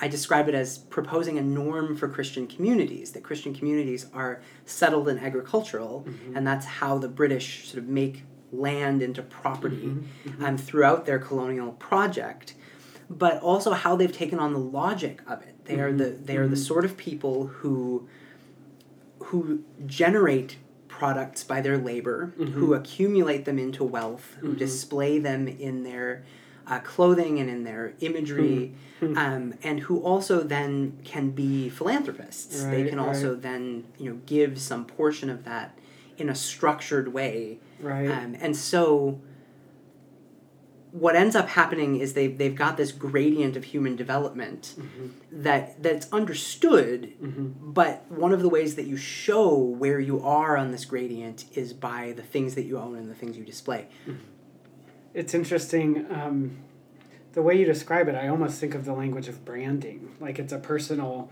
I 0.00 0.08
describe 0.08 0.48
it 0.48 0.54
as 0.54 0.78
proposing 0.78 1.36
a 1.38 1.42
norm 1.42 1.94
for 1.96 2.08
Christian 2.08 2.46
communities. 2.46 3.12
That 3.12 3.22
Christian 3.22 3.54
communities 3.54 4.06
are 4.14 4.40
settled 4.64 5.08
and 5.08 5.20
agricultural, 5.20 6.04
Mm-hmm. 6.08 6.36
and 6.36 6.46
that's 6.46 6.66
how 6.66 6.98
the 6.98 7.08
British 7.08 7.68
sort 7.68 7.82
of 7.82 7.88
make 7.88 8.22
land 8.52 9.02
into 9.02 9.22
property 9.22 9.76
Mm-hmm. 9.76 10.44
um, 10.44 10.56
throughout 10.56 11.06
their 11.06 11.18
colonial 11.18 11.72
project. 11.72 12.54
But 13.08 13.42
also 13.42 13.72
how 13.72 13.96
they've 13.96 14.12
taken 14.12 14.38
on 14.38 14.52
the 14.52 14.58
logic 14.60 15.20
of 15.26 15.42
it. 15.42 15.64
They 15.64 15.80
are 15.80 15.92
the 15.92 16.10
they 16.10 16.36
are 16.36 16.48
the 16.48 16.56
sort 16.56 16.84
of 16.84 16.96
people 16.96 17.46
who 17.48 18.08
who 19.18 19.62
generate 19.86 20.56
products 20.88 21.44
by 21.44 21.60
their 21.60 21.78
labor, 21.78 22.32
who 22.36 22.74
accumulate 22.74 23.44
them 23.44 23.58
into 23.58 23.82
wealth, 23.84 24.36
who 24.40 24.54
display 24.54 25.18
them 25.18 25.46
in 25.48 25.82
their 25.82 26.24
uh, 26.70 26.78
clothing 26.80 27.38
and 27.40 27.50
in 27.50 27.64
their 27.64 27.92
imagery, 28.00 28.72
um, 29.02 29.54
and 29.62 29.80
who 29.80 30.00
also 30.10 30.42
then 30.42 30.98
can 31.04 31.30
be 31.30 31.68
philanthropists. 31.68 32.62
they 32.64 32.82
Right, 32.82 32.90
can 32.90 32.98
also 33.00 33.34
then 33.34 33.84
you 33.98 34.08
know 34.10 34.20
give 34.26 34.58
some 34.60 34.84
portion 34.86 35.28
of 35.30 35.44
that 35.44 35.76
in 36.16 36.28
a 36.28 36.34
structured 36.34 37.12
way, 37.12 37.58
right. 37.80 38.08
um, 38.10 38.36
and 38.40 38.56
so. 38.56 39.20
What 40.92 41.14
ends 41.14 41.36
up 41.36 41.48
happening 41.50 42.00
is 42.00 42.14
they 42.14 42.26
they've 42.26 42.54
got 42.56 42.76
this 42.76 42.90
gradient 42.90 43.56
of 43.56 43.62
human 43.62 43.94
development 43.94 44.74
that 45.30 45.80
that's 45.80 46.08
understood 46.12 47.12
Mm-hmm. 47.22 47.72
but 47.72 48.04
one 48.10 48.32
of 48.32 48.42
the 48.42 48.48
ways 48.48 48.74
that 48.74 48.86
you 48.86 48.96
show 48.96 49.54
where 49.54 50.00
you 50.00 50.20
are 50.20 50.56
on 50.56 50.72
this 50.72 50.84
gradient 50.84 51.44
is 51.54 51.72
by 51.72 52.12
the 52.16 52.22
things 52.22 52.56
that 52.56 52.64
you 52.64 52.76
own 52.76 52.96
and 52.96 53.08
the 53.08 53.14
things 53.14 53.36
you 53.38 53.44
display. 53.44 53.86
It's 55.12 55.34
interesting. 55.34 56.06
Um, 56.10 56.58
the 57.32 57.42
way 57.42 57.58
you 57.58 57.64
describe 57.64 58.08
it, 58.08 58.14
I 58.14 58.28
almost 58.28 58.60
think 58.60 58.74
of 58.74 58.84
the 58.84 58.92
language 58.92 59.28
of 59.28 59.44
branding. 59.44 60.14
Like 60.20 60.38
it's 60.38 60.52
a 60.52 60.58
personal 60.58 61.30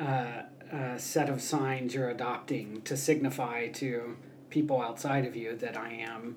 uh, 0.00 0.42
uh, 0.72 0.98
set 0.98 1.28
of 1.28 1.42
signs 1.42 1.94
you're 1.94 2.10
adopting 2.10 2.82
to 2.82 2.96
signify 2.96 3.68
to 3.68 4.16
people 4.50 4.80
outside 4.80 5.26
of 5.26 5.36
you 5.36 5.56
that 5.56 5.76
I 5.76 5.92
am 5.92 6.36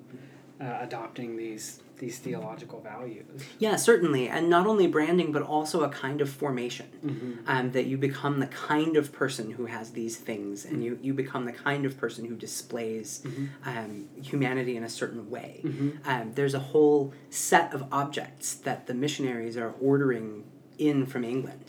uh, 0.60 0.78
adopting 0.80 1.36
these 1.36 1.80
these 2.02 2.18
theological 2.18 2.80
values. 2.80 3.44
Yeah, 3.60 3.76
certainly, 3.76 4.28
and 4.28 4.50
not 4.50 4.66
only 4.66 4.88
branding, 4.88 5.30
but 5.30 5.42
also 5.42 5.84
a 5.84 5.88
kind 5.88 6.20
of 6.20 6.28
formation. 6.28 6.88
Mm-hmm. 7.06 7.32
Um, 7.46 7.70
that 7.72 7.86
you 7.86 7.96
become 7.96 8.40
the 8.40 8.48
kind 8.48 8.96
of 8.96 9.12
person 9.12 9.52
who 9.52 9.66
has 9.66 9.92
these 9.92 10.16
things, 10.16 10.64
and 10.64 10.82
you, 10.82 10.98
you 11.00 11.14
become 11.14 11.44
the 11.44 11.52
kind 11.52 11.86
of 11.86 11.96
person 11.96 12.24
who 12.24 12.34
displays 12.34 13.22
um, 13.64 14.08
humanity 14.20 14.76
in 14.76 14.82
a 14.82 14.88
certain 14.88 15.30
way. 15.30 15.60
Um, 16.04 16.32
there's 16.34 16.54
a 16.54 16.58
whole 16.58 17.14
set 17.30 17.72
of 17.72 17.84
objects 17.92 18.54
that 18.54 18.88
the 18.88 18.94
missionaries 18.94 19.56
are 19.56 19.72
ordering 19.80 20.44
in 20.78 21.06
from 21.06 21.24
England. 21.24 21.64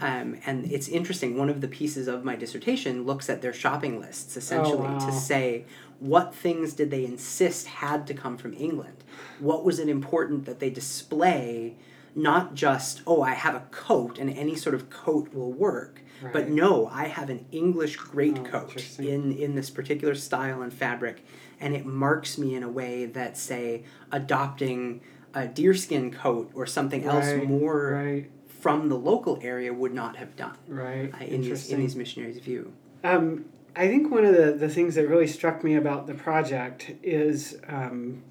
Um, 0.00 0.38
and 0.46 0.70
it's 0.70 0.88
interesting, 0.88 1.36
one 1.36 1.48
of 1.48 1.60
the 1.60 1.68
pieces 1.68 2.08
of 2.08 2.24
my 2.24 2.36
dissertation 2.36 3.04
looks 3.04 3.28
at 3.28 3.42
their 3.42 3.52
shopping 3.52 4.00
lists 4.00 4.36
essentially 4.36 4.88
wow. 4.88 4.98
to 4.98 5.12
say 5.12 5.64
what 5.98 6.34
things 6.34 6.74
did 6.74 6.90
they 6.90 7.04
insist 7.04 7.66
had 7.66 8.06
to 8.06 8.14
come 8.14 8.36
from 8.36 8.52
England? 8.54 9.04
What 9.40 9.64
was 9.64 9.78
it 9.78 9.88
important 9.88 10.44
that 10.44 10.60
they 10.60 10.70
display? 10.70 11.76
Not 12.14 12.54
just, 12.54 13.02
oh, 13.06 13.22
I 13.22 13.34
have 13.34 13.54
a 13.54 13.60
coat 13.70 14.18
and 14.18 14.30
any 14.30 14.56
sort 14.56 14.74
of 14.74 14.88
coat 14.88 15.34
will 15.34 15.52
work, 15.52 16.00
but 16.32 16.48
no, 16.48 16.86
I 16.86 17.08
have 17.08 17.28
an 17.28 17.44
English 17.52 17.96
greatcoat 17.96 18.68
interesting. 18.68 19.08
in, 19.08 19.32
in 19.32 19.54
this 19.54 19.68
particular 19.68 20.14
style 20.14 20.62
and 20.62 20.72
fabric, 20.72 21.24
and 21.60 21.74
it 21.74 21.84
marks 21.84 22.38
me 22.38 22.54
in 22.54 22.62
a 22.62 22.70
way 22.70 23.04
that, 23.04 23.36
say, 23.36 23.84
adopting 24.10 25.02
a 25.34 25.46
deerskin 25.46 26.10
coat 26.10 26.50
or 26.54 26.66
something 26.66 27.04
else 27.04 27.26
more 27.46 27.92
Right. 27.92 28.30
From 28.66 28.88
the 28.88 28.96
local 28.96 29.38
area 29.42 29.72
would 29.72 29.94
not 29.94 30.16
have 30.16 30.34
done 30.34 30.56
Right. 30.66 31.14
uh, 31.14 31.24
in, 31.24 31.42
these, 31.42 31.70
in 31.70 31.78
these 31.78 31.94
missionaries' 31.94 32.40
view. 32.40 32.72
Um, 33.04 33.44
I 33.76 33.86
think 33.86 34.10
one 34.10 34.24
of 34.24 34.34
the, 34.34 34.54
the 34.54 34.68
things 34.68 34.96
that 34.96 35.06
really 35.06 35.28
struck 35.28 35.62
me 35.62 35.76
about 35.76 36.08
the 36.08 36.14
project 36.14 36.90
is, 37.00 37.58
um, 37.68 38.24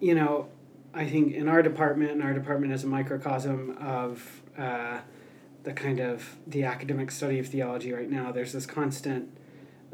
you 0.00 0.14
know, 0.14 0.48
I 0.94 1.04
think 1.04 1.34
in 1.34 1.46
our 1.46 1.62
department, 1.62 2.12
and 2.12 2.22
our 2.22 2.32
department 2.32 2.72
is 2.72 2.84
a 2.84 2.86
microcosm 2.86 3.76
of 3.78 4.42
uh, 4.56 5.00
the 5.64 5.74
kind 5.74 6.00
of 6.00 6.36
the 6.46 6.64
academic 6.64 7.10
study 7.10 7.38
of 7.38 7.46
theology 7.48 7.92
right 7.92 8.10
now. 8.10 8.32
There's 8.32 8.54
this 8.54 8.64
constant 8.64 9.28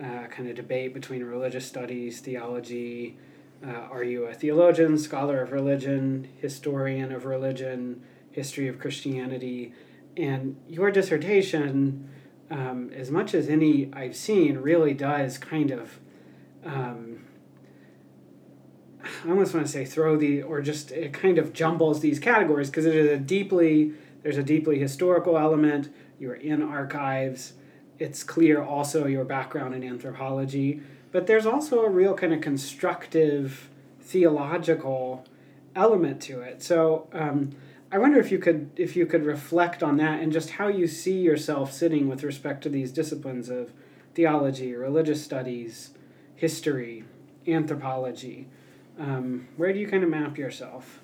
uh, 0.00 0.28
kind 0.28 0.48
of 0.48 0.54
debate 0.54 0.94
between 0.94 1.24
religious 1.24 1.66
studies, 1.66 2.20
theology. 2.20 3.18
Uh, 3.66 3.88
are 3.90 4.04
you 4.04 4.26
a 4.26 4.32
theologian, 4.34 4.96
scholar 4.96 5.42
of 5.42 5.50
religion, 5.50 6.28
historian 6.40 7.10
of 7.10 7.24
religion, 7.24 8.02
history 8.32 8.68
of 8.68 8.78
Christianity? 8.78 9.72
And 10.16 10.56
your 10.68 10.90
dissertation 10.90 12.08
um, 12.50 12.90
as 12.94 13.10
much 13.10 13.34
as 13.34 13.48
any 13.48 13.90
I've 13.92 14.16
seen, 14.16 14.58
really 14.58 14.92
does 14.92 15.38
kind 15.38 15.70
of, 15.70 16.00
um, 16.64 17.24
I 19.24 19.30
almost 19.30 19.54
want 19.54 19.66
to 19.66 19.72
say 19.72 19.84
throw 19.84 20.16
the, 20.16 20.42
or 20.42 20.60
just 20.60 20.90
it 20.90 21.12
kind 21.12 21.38
of 21.38 21.52
jumbles 21.52 22.00
these 22.00 22.18
categories 22.18 22.68
because 22.68 22.86
it 22.86 22.96
is 22.96 23.10
a 23.10 23.18
deeply, 23.18 23.92
there's 24.22 24.36
a 24.36 24.42
deeply 24.42 24.78
historical 24.78 25.38
element. 25.38 25.90
You're 26.18 26.34
in 26.34 26.60
archives. 26.60 27.54
It's 27.98 28.24
clear 28.24 28.62
also 28.62 29.06
your 29.06 29.24
background 29.24 29.74
in 29.74 29.84
anthropology, 29.84 30.80
but 31.12 31.26
there's 31.26 31.46
also 31.46 31.84
a 31.84 31.88
real 31.88 32.14
kind 32.14 32.32
of 32.32 32.40
constructive 32.40 33.68
theological 34.00 35.24
element 35.76 36.20
to 36.22 36.40
it. 36.40 36.62
So, 36.62 37.08
um, 37.12 37.50
I 37.92 37.98
wonder 37.98 38.20
if 38.20 38.30
you 38.30 38.38
could 38.38 38.70
if 38.76 38.94
you 38.94 39.04
could 39.04 39.24
reflect 39.24 39.82
on 39.82 39.96
that 39.96 40.20
and 40.20 40.32
just 40.32 40.50
how 40.50 40.68
you 40.68 40.86
see 40.86 41.18
yourself 41.18 41.72
sitting 41.72 42.08
with 42.08 42.22
respect 42.22 42.62
to 42.62 42.68
these 42.68 42.92
disciplines 42.92 43.48
of 43.48 43.72
theology, 44.14 44.74
religious 44.74 45.22
studies, 45.24 45.90
history, 46.36 47.04
anthropology. 47.48 48.48
Um, 48.98 49.48
where 49.56 49.72
do 49.72 49.78
you 49.78 49.88
kind 49.88 50.04
of 50.04 50.10
map 50.10 50.38
yourself? 50.38 51.00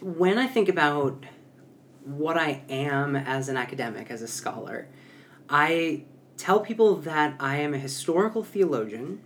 When 0.00 0.38
I 0.38 0.46
think 0.46 0.68
about 0.68 1.24
what 2.04 2.36
I 2.36 2.62
am 2.68 3.16
as 3.16 3.48
an 3.48 3.56
academic, 3.56 4.10
as 4.10 4.22
a 4.22 4.28
scholar, 4.28 4.86
I 5.48 6.04
tell 6.36 6.60
people 6.60 6.96
that 6.96 7.36
I 7.40 7.56
am 7.56 7.72
a 7.72 7.78
historical 7.78 8.44
theologian, 8.44 9.20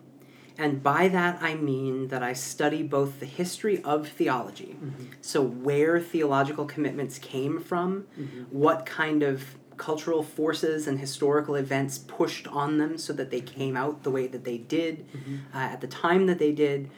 and 0.61 0.83
by 0.83 1.09
that 1.09 1.43
I 1.43 1.55
mean 1.55 2.09
that 2.09 2.23
I 2.23 2.35
study 2.35 2.83
both 2.83 3.19
the 3.19 3.27
history 3.27 3.83
of 3.83 4.09
theology, 4.09 4.77
mm-hmm. 4.77 5.05
so 5.21 5.43
where 5.43 5.99
theological 5.99 6.67
commitments 6.67 7.19
came 7.19 7.61
from, 7.61 8.07
mm-hmm. 8.19 8.43
what 8.51 8.85
kind 8.85 9.23
of 9.23 9.57
cultural 9.79 10.23
forces 10.23 10.87
and 10.87 10.99
historical 10.99 11.55
events 11.55 11.97
pushed 11.97 12.47
on 12.49 12.77
them 12.77 12.99
so 12.99 13.15
that 13.15 13.31
they 13.31 13.41
came 13.41 13.79
out 13.79 14.03
the 14.03 14.11
way 14.11 14.27
that 14.27 14.45
they 14.45 14.59
did 14.59 15.09
mm-hmm. 15.09 15.37
uh, 15.57 15.61
at 15.61 15.81
the 15.81 15.87
time 15.87 16.27
that 16.27 16.39
they 16.39 16.53
did 16.53 16.91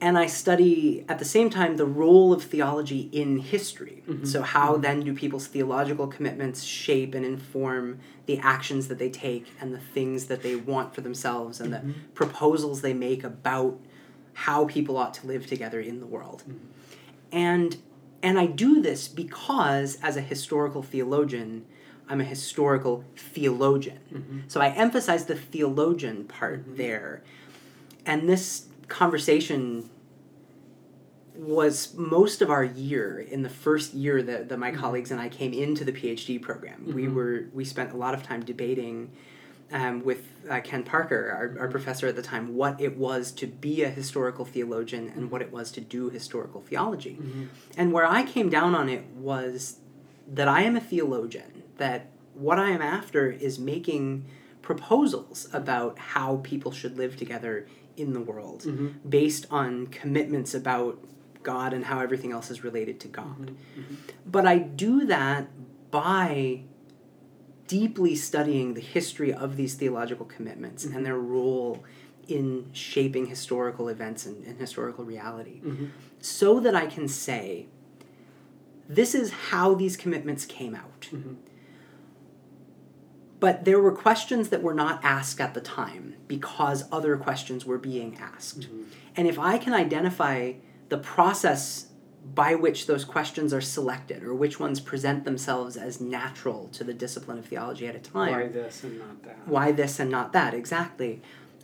and 0.00 0.16
I 0.16 0.26
study 0.26 1.04
at 1.08 1.18
the 1.18 1.24
same 1.24 1.50
time 1.50 1.76
the 1.76 1.86
role 1.86 2.32
of 2.32 2.44
theology 2.44 3.08
in 3.12 3.38
history. 3.38 4.02
Mm-hmm. 4.08 4.24
So, 4.24 4.42
how 4.42 4.72
mm-hmm. 4.72 4.82
then 4.82 5.00
do 5.00 5.14
people's 5.14 5.46
theological 5.46 6.06
commitments 6.06 6.62
shape 6.62 7.14
and 7.14 7.24
inform 7.24 7.98
the 8.26 8.38
actions 8.38 8.88
that 8.88 8.98
they 8.98 9.10
take 9.10 9.46
and 9.60 9.74
the 9.74 9.80
things 9.80 10.26
that 10.26 10.42
they 10.42 10.54
want 10.54 10.94
for 10.94 11.00
themselves 11.00 11.60
and 11.60 11.72
the 11.72 11.78
mm-hmm. 11.78 11.92
proposals 12.14 12.80
they 12.80 12.92
make 12.92 13.24
about 13.24 13.78
how 14.34 14.66
people 14.66 14.96
ought 14.96 15.14
to 15.14 15.26
live 15.26 15.46
together 15.46 15.80
in 15.80 16.00
the 16.00 16.06
world? 16.06 16.44
And 17.32 17.76
and 18.22 18.38
I 18.38 18.46
do 18.46 18.80
this 18.80 19.08
because 19.08 19.98
as 20.02 20.16
a 20.16 20.20
historical 20.20 20.82
theologian, 20.82 21.64
I'm 22.08 22.20
a 22.20 22.24
historical 22.24 23.04
theologian. 23.16 24.44
So 24.48 24.60
I 24.60 24.70
emphasize 24.70 25.26
the 25.26 25.36
theologian 25.36 26.24
part 26.24 26.76
there. 26.76 27.22
And 28.06 28.28
this 28.28 28.64
conversation 28.88 29.88
was 31.34 31.94
most 31.94 32.42
of 32.42 32.50
our 32.50 32.64
year. 32.64 33.20
In 33.20 33.42
the 33.42 33.48
first 33.48 33.94
year 33.94 34.22
that, 34.22 34.48
that 34.48 34.58
my 34.58 34.70
mm-hmm. 34.70 34.80
colleagues 34.80 35.10
and 35.10 35.20
I 35.20 35.28
came 35.28 35.52
into 35.52 35.84
the 35.84 35.92
PhD 35.92 36.40
program. 36.42 36.84
We 36.86 37.04
mm-hmm. 37.04 37.14
were 37.14 37.44
we 37.52 37.64
spent 37.64 37.92
a 37.92 37.96
lot 37.96 38.14
of 38.14 38.22
time 38.22 38.44
debating 38.44 39.12
um, 39.70 40.02
with 40.02 40.26
uh, 40.50 40.60
Ken 40.60 40.82
Parker, 40.82 41.30
our, 41.30 41.42
our 41.42 41.48
mm-hmm. 41.48 41.70
professor 41.70 42.06
at 42.06 42.16
the 42.16 42.22
time, 42.22 42.56
what 42.56 42.80
it 42.80 42.96
was 42.96 43.30
to 43.32 43.46
be 43.46 43.82
a 43.84 43.88
historical 43.88 44.44
theologian 44.44 45.12
and 45.14 45.30
what 45.30 45.42
it 45.42 45.52
was 45.52 45.70
to 45.72 45.80
do 45.80 46.08
historical 46.10 46.62
theology. 46.62 47.18
And 47.76 47.92
where 47.92 48.06
I 48.06 48.24
came 48.24 48.48
down 48.48 48.74
on 48.74 48.88
it 48.88 49.04
was 49.14 49.78
that 50.26 50.48
I 50.48 50.62
am 50.62 50.74
a 50.76 50.80
theologian, 50.80 51.62
that 51.76 52.10
what 52.34 52.58
I 52.58 52.70
am 52.70 52.82
after 52.82 53.30
is 53.30 53.58
making 53.58 54.24
proposals 54.62 55.48
about 55.52 55.98
how 55.98 56.40
people 56.42 56.72
should 56.72 56.96
live 56.96 57.16
together 57.16 57.66
in 57.98 58.12
the 58.12 58.20
world 58.20 58.62
mm-hmm. 58.62 59.08
based 59.08 59.46
on 59.50 59.86
commitments 59.88 60.54
about 60.54 60.98
God 61.42 61.72
and 61.72 61.84
how 61.86 62.00
everything 62.00 62.32
else 62.32 62.50
is 62.50 62.62
related 62.62 63.00
to 63.00 63.08
God. 63.08 63.38
Mm-hmm. 63.38 63.80
Mm-hmm. 63.80 63.94
But 64.26 64.46
I 64.46 64.58
do 64.58 65.06
that 65.06 65.48
by 65.90 66.62
deeply 67.66 68.14
studying 68.14 68.74
the 68.74 68.80
history 68.80 69.32
of 69.32 69.56
these 69.56 69.74
theological 69.74 70.26
commitments 70.26 70.84
and 70.84 71.04
their 71.04 71.18
role 71.18 71.84
in 72.26 72.68
shaping 72.72 73.26
historical 73.26 73.88
events 73.88 74.26
and, 74.26 74.44
and 74.44 74.58
historical 74.58 75.04
reality, 75.04 75.62
so 76.20 76.60
that 76.60 76.74
I 76.74 76.86
can 76.86 77.08
say, 77.08 77.66
this 78.88 79.14
is 79.14 79.32
how 79.50 79.74
these 79.74 79.96
commitments 79.96 80.44
came 80.44 80.74
out. 80.74 81.08
But 83.40 83.64
there 83.64 83.80
were 83.80 83.92
questions 83.92 84.48
that 84.48 84.62
were 84.62 84.74
not 84.74 85.04
asked 85.04 85.40
at 85.40 85.54
the 85.54 85.60
time 85.60 86.16
because 86.26 86.84
other 86.90 87.16
questions 87.16 87.64
were 87.64 87.78
being 87.78 88.18
asked. 88.20 88.62
Mm-hmm. 88.62 88.82
And 89.16 89.28
if 89.28 89.38
I 89.38 89.58
can 89.58 89.74
identify 89.74 90.54
the 90.88 90.98
process 90.98 91.88
by 92.34 92.54
which 92.54 92.86
those 92.86 93.04
questions 93.04 93.54
are 93.54 93.60
selected 93.60 94.22
or 94.22 94.34
which 94.34 94.60
ones 94.60 94.80
present 94.80 95.24
themselves 95.24 95.76
as 95.76 96.00
natural 96.00 96.68
to 96.68 96.84
the 96.84 96.94
discipline 96.94 97.38
of 97.38 97.46
theology 97.46 97.86
at 97.86 97.94
a 97.94 98.00
time, 98.00 98.32
Why 98.32 98.48
this 98.48 98.84
and 98.84 98.98
not 98.98 99.22
that? 99.22 99.48
why 99.48 99.72
this 99.72 100.00
and 100.00 100.10
not 100.10 100.32
that 100.32 100.52
exactly 100.54 101.22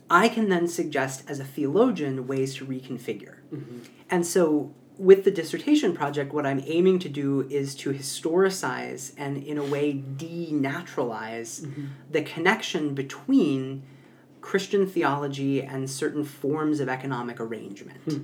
i 0.09 0.27
can 0.27 0.49
then 0.49 0.67
suggest 0.67 1.23
as 1.27 1.39
a 1.39 1.43
theologian 1.43 2.25
ways 2.27 2.55
to 2.55 2.65
reconfigure 2.65 3.37
mm-hmm. 3.53 3.79
and 4.09 4.25
so 4.25 4.73
with 4.97 5.23
the 5.23 5.31
dissertation 5.31 5.93
project 5.93 6.33
what 6.33 6.45
i'm 6.45 6.61
aiming 6.65 6.99
to 6.99 7.09
do 7.09 7.47
is 7.49 7.75
to 7.75 7.91
historicize 7.91 9.13
and 9.17 9.37
in 9.37 9.57
a 9.57 9.63
way 9.63 9.93
denaturalize 9.93 11.61
mm-hmm. 11.61 11.85
the 12.11 12.21
connection 12.21 12.93
between 12.93 13.83
christian 14.41 14.85
theology 14.87 15.61
and 15.61 15.89
certain 15.89 16.23
forms 16.23 16.79
of 16.79 16.87
economic 16.87 17.39
arrangement. 17.39 17.99
Hmm. 18.03 18.17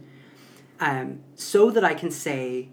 Um, 0.79 1.19
so 1.35 1.69
that 1.71 1.83
i 1.83 1.93
can 1.93 2.11
say 2.11 2.69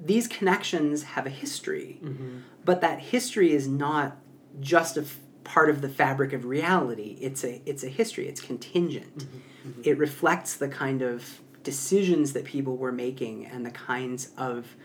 these 0.00 0.28
connections 0.28 1.02
have 1.02 1.26
a 1.26 1.30
history 1.30 1.98
mm-hmm. 2.02 2.38
but 2.64 2.80
that 2.80 3.00
history 3.00 3.52
is 3.52 3.66
not 3.68 4.16
just 4.60 4.96
a 4.96 5.02
f- 5.02 5.18
part 5.48 5.70
of 5.70 5.80
the 5.80 5.88
fabric 5.88 6.32
of 6.32 6.44
reality. 6.44 7.16
It's 7.20 7.42
a 7.42 7.62
it's 7.64 7.82
a 7.82 7.88
history. 7.88 8.28
It's 8.28 8.40
contingent. 8.40 9.18
Mm-hmm. 9.18 9.80
It 9.84 9.98
reflects 9.98 10.54
the 10.54 10.68
kind 10.68 11.02
of 11.02 11.40
decisions 11.70 12.32
that 12.32 12.44
people 12.44 12.76
were 12.76 12.92
making 12.92 13.46
and 13.46 13.60
the 13.64 13.70
kinds 13.70 14.30
of 14.36 14.76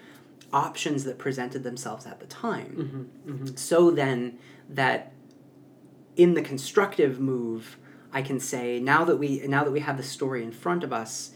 options 0.52 1.04
that 1.04 1.18
presented 1.18 1.64
themselves 1.64 2.06
at 2.06 2.20
the 2.20 2.26
time. 2.28 3.10
So 3.56 3.92
then 3.92 4.38
that 4.70 5.14
in 6.16 6.36
the 6.36 6.42
constructive 6.42 7.20
move 7.20 7.78
i 8.14 8.22
can 8.22 8.40
say 8.40 8.80
now 8.80 9.04
that 9.04 9.18
we 9.18 9.30
now 9.48 9.64
that 9.64 9.72
we 9.72 9.80
have 9.80 9.98
the 9.98 10.08
story 10.18 10.44
in 10.44 10.52
front 10.52 10.84
of 10.84 10.94
us 10.94 11.32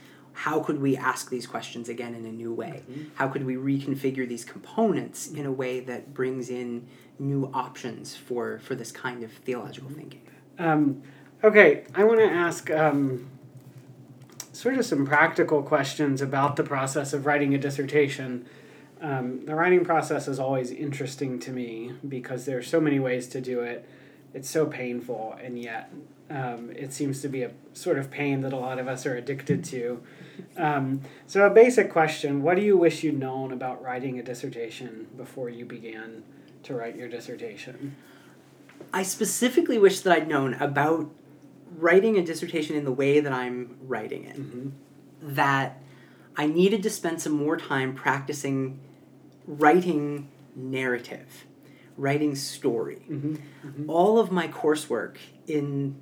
how 0.45 0.59
could 0.59 0.79
we 0.79 0.95
ask 0.95 1.31
these 1.31 1.47
questions 1.47 1.89
again 1.89 2.13
in 2.13 2.23
a 2.23 2.31
new 2.31 2.53
way? 2.53 2.83
How 3.15 3.27
could 3.27 3.43
we 3.43 3.55
reconfigure 3.55 4.27
these 4.27 4.45
components 4.45 5.19
in 5.39 5.47
a 5.47 5.51
way 5.51 5.79
that 5.79 6.13
brings 6.13 6.51
in 6.51 6.85
new 7.17 7.49
options 7.55 8.15
for 8.15 8.59
for 8.59 8.75
this 8.75 8.91
kind 8.91 9.23
of 9.23 9.31
theological 9.31 9.89
thinking? 9.89 10.21
Um, 10.59 11.01
okay, 11.43 11.85
I 11.95 12.03
want 12.03 12.19
to 12.19 12.31
ask 12.47 12.69
um, 12.69 13.27
sort 14.57 14.75
of 14.75 14.85
some 14.85 15.05
practical 15.05 15.61
questions 15.61 16.19
about 16.19 16.55
the 16.55 16.63
process 16.63 17.13
of 17.13 17.27
writing 17.27 17.53
a 17.53 17.59
dissertation. 17.59 18.43
Um, 18.99 19.45
the 19.45 19.53
writing 19.53 19.85
process 19.85 20.27
is 20.27 20.39
always 20.39 20.71
interesting 20.71 21.37
to 21.41 21.51
me 21.51 21.93
because 22.07 22.45
there 22.45 22.57
are 22.57 22.63
so 22.63 22.81
many 22.81 22.99
ways 22.99 23.27
to 23.27 23.39
do 23.39 23.59
it. 23.59 23.87
It's 24.33 24.49
so 24.49 24.65
painful, 24.65 25.37
and 25.43 25.61
yet 25.61 25.91
um, 26.31 26.71
it 26.75 26.91
seems 26.91 27.21
to 27.21 27.29
be 27.29 27.43
a 27.43 27.51
sort 27.73 27.99
of 27.99 28.09
pain 28.09 28.41
that 28.41 28.51
a 28.51 28.57
lot 28.57 28.79
of 28.79 28.87
us 28.87 29.05
are 29.05 29.15
addicted 29.15 29.63
to. 29.65 30.01
Um, 30.57 31.01
so, 31.27 31.45
a 31.45 31.51
basic 31.51 31.91
question 31.91 32.41
What 32.41 32.57
do 32.57 32.63
you 32.63 32.77
wish 32.77 33.03
you'd 33.03 33.19
known 33.19 33.53
about 33.53 33.83
writing 33.83 34.17
a 34.17 34.23
dissertation 34.23 35.07
before 35.15 35.49
you 35.49 35.65
began 35.65 36.23
to 36.63 36.73
write 36.73 36.95
your 36.95 37.07
dissertation? 37.07 37.95
I 38.91 39.03
specifically 39.03 39.77
wish 39.77 39.99
that 40.01 40.13
I'd 40.13 40.27
known 40.27 40.55
about 40.55 41.11
writing 41.77 42.17
a 42.17 42.23
dissertation 42.23 42.75
in 42.75 42.83
the 42.83 42.91
way 42.91 43.19
that 43.19 43.31
I'm 43.31 43.77
writing 43.81 44.25
it. 44.25 44.35
Mm-hmm. 44.35 44.69
That 45.21 45.81
I 46.35 46.47
needed 46.47 46.83
to 46.83 46.89
spend 46.89 47.21
some 47.21 47.33
more 47.33 47.55
time 47.55 47.93
practicing 47.93 48.79
writing 49.45 50.29
narrative, 50.55 51.45
writing 51.95 52.35
story. 52.35 53.05
Mm-hmm. 53.09 53.35
Mm-hmm. 53.67 53.89
All 53.89 54.19
of 54.19 54.31
my 54.31 54.47
coursework 54.47 55.17
in 55.47 55.95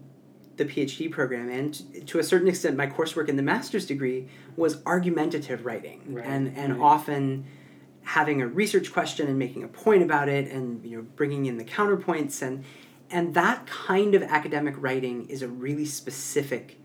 the 0.57 0.65
PhD 0.65 1.11
program 1.11 1.49
and 1.49 2.07
to 2.07 2.17
a 2.19 2.23
certain 2.23 2.47
extent 2.47 2.77
my 2.77 2.87
coursework 2.87 3.27
in 3.27 3.35
the 3.35 3.43
master's 3.43 3.85
degree 3.85 4.29
was 4.55 4.81
argumentative 4.85 5.65
writing 5.65 6.01
Right, 6.07 6.25
and 6.25 6.55
and 6.57 6.79
right. 6.79 6.85
often 6.85 7.45
having 8.03 8.41
a 8.41 8.47
research 8.47 8.93
question 8.93 9.27
and 9.27 9.37
making 9.37 9.63
a 9.63 9.67
point 9.67 10.01
about 10.01 10.29
it 10.29 10.49
and 10.49 10.85
you 10.85 10.95
know 10.95 11.05
bringing 11.17 11.47
in 11.47 11.57
the 11.57 11.65
counterpoints 11.65 12.41
and 12.41 12.63
and 13.11 13.33
that 13.33 13.67
kind 13.67 14.15
of 14.15 14.23
academic 14.23 14.75
writing 14.77 15.27
is 15.29 15.41
a 15.41 15.47
really 15.47 15.85
specific 15.85 16.79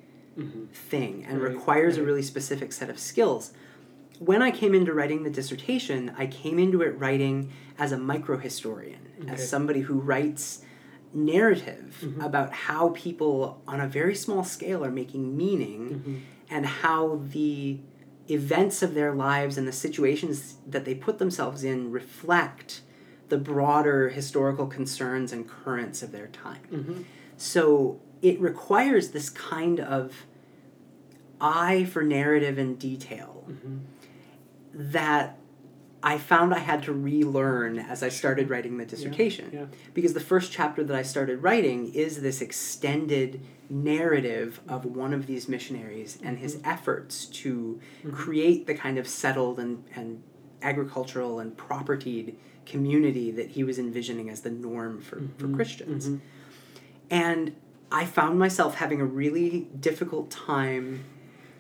thing 0.73 1.25
and 1.29 1.43
Right, 1.43 1.53
requires 1.53 1.99
a 1.99 2.03
really 2.03 2.23
specific 2.23 2.73
set 2.73 2.89
of 2.89 2.99
skills 2.99 3.53
when 4.19 4.43
I 4.43 4.51
came 4.51 4.75
into 4.75 4.93
writing 4.93 5.23
the 5.23 5.31
dissertation, 5.31 6.13
I 6.19 6.27
came 6.27 6.59
into 6.59 6.83
it 6.83 6.91
writing 6.99 7.51
as 7.79 7.91
a 7.93 7.97
microhistorian, 7.97 8.99
Okay. 9.23 9.31
as 9.33 9.49
somebody 9.49 9.81
who 9.81 9.95
writes 9.99 10.63
narrative 11.15 11.97
Mm-hmm. 12.03 12.21
about 12.21 12.53
how 12.53 12.91
people 12.91 13.61
on 13.67 13.81
a 13.81 13.87
very 13.87 14.15
small 14.15 14.45
scale 14.45 14.85
are 14.85 14.91
making 14.91 15.37
meaning 15.37 15.89
Mm-hmm. 15.91 16.17
and 16.51 16.67
how 16.67 17.21
the 17.29 17.79
events 18.29 18.83
of 18.83 18.95
their 18.95 19.13
lives 19.15 19.59
and 19.59 19.67
the 19.67 19.73
situations 19.73 20.57
that 20.67 20.85
they 20.85 20.95
put 20.95 21.19
themselves 21.19 21.65
in 21.65 21.91
reflect 21.91 22.83
the 23.31 23.39
broader 23.39 24.11
historical 24.11 24.67
concerns 24.67 25.33
and 25.33 25.49
currents 25.49 26.03
of 26.03 26.13
their 26.13 26.27
time. 26.29 26.61
Mm-hmm. 26.73 27.03
So 27.37 28.01
it 28.23 28.39
requires 28.41 29.11
this 29.11 29.31
kind 29.31 29.81
of 29.81 30.15
eye 31.41 31.85
for 31.85 32.03
narrative 32.03 32.59
and 32.59 32.79
detail 32.79 33.37
Mm-hmm. 33.51 33.79
that 34.93 35.37
I 36.03 36.17
found 36.19 36.55
I 36.55 36.61
had 36.61 36.83
to 36.85 36.93
relearn 36.93 37.79
as 37.79 38.03
I 38.03 38.09
started 38.11 38.49
writing 38.49 38.79
the 38.79 38.85
dissertation. 38.87 39.51
yeah. 39.53 39.65
Because 39.93 40.15
the 40.15 40.21
first 40.21 40.53
chapter 40.53 40.83
that 40.85 40.97
I 40.97 41.03
started 41.03 41.43
writing 41.43 41.93
is 41.93 42.23
this 42.23 42.41
extended 42.41 43.41
narrative 43.69 44.61
of 44.69 44.85
one 44.85 45.13
of 45.13 45.27
these 45.27 45.49
missionaries 45.49 46.19
and 46.23 46.39
his 46.39 46.57
Mm-hmm. 46.57 46.71
efforts 46.71 47.27
to 47.27 47.81
create 48.13 48.67
the 48.67 48.75
kind 48.75 48.99
of 48.99 49.09
settled 49.09 49.59
and, 49.59 49.85
and 49.95 50.23
agricultural 50.63 51.39
and 51.41 51.57
propertied 51.57 52.37
community 52.67 53.31
that 53.31 53.51
he 53.51 53.65
was 53.65 53.79
envisioning 53.79 54.29
as 54.31 54.43
the 54.43 54.51
norm 54.51 55.01
for, 55.01 55.17
for 55.17 55.23
Mm-hmm. 55.47 55.55
Christians. 55.55 56.21
And 57.11 57.57
I 57.91 58.05
found 58.07 58.39
myself 58.39 58.77
having 58.77 59.01
a 59.01 59.05
really 59.05 59.67
difficult 59.79 60.31
time 60.31 61.05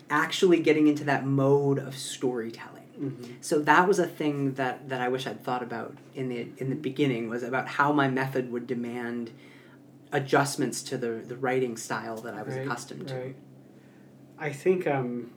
actually 0.09 0.61
getting 0.61 0.87
into 0.89 1.05
that 1.05 1.25
mode 1.27 1.79
of 1.79 1.97
storytelling. 1.97 2.77
So 3.41 3.61
that 3.61 3.89
was 3.89 3.99
a 3.99 4.07
thing 4.07 4.55
that, 4.55 4.91
that 4.91 5.01
I 5.01 5.09
wish 5.09 5.27
I'd 5.27 5.43
thought 5.43 5.63
about 5.63 5.97
in 6.15 6.29
the 6.29 6.49
in 6.59 6.69
the 6.69 6.77
beginning 6.77 7.31
was 7.31 7.43
about 7.43 7.67
how 7.67 7.93
my 7.93 8.09
method 8.09 8.53
would 8.53 8.67
demand 8.67 9.31
adjustments 10.13 10.83
to 10.83 10.99
the, 10.99 11.23
the 11.27 11.37
writing 11.37 11.79
style 11.79 12.17
that 12.19 12.35
I 12.35 12.43
was 12.43 12.57
Right, 12.57 12.67
accustomed 12.67 13.09
to. 13.09 13.15
Right. 13.15 13.37
I 14.39 14.53
think 14.53 14.87
um, 14.87 15.31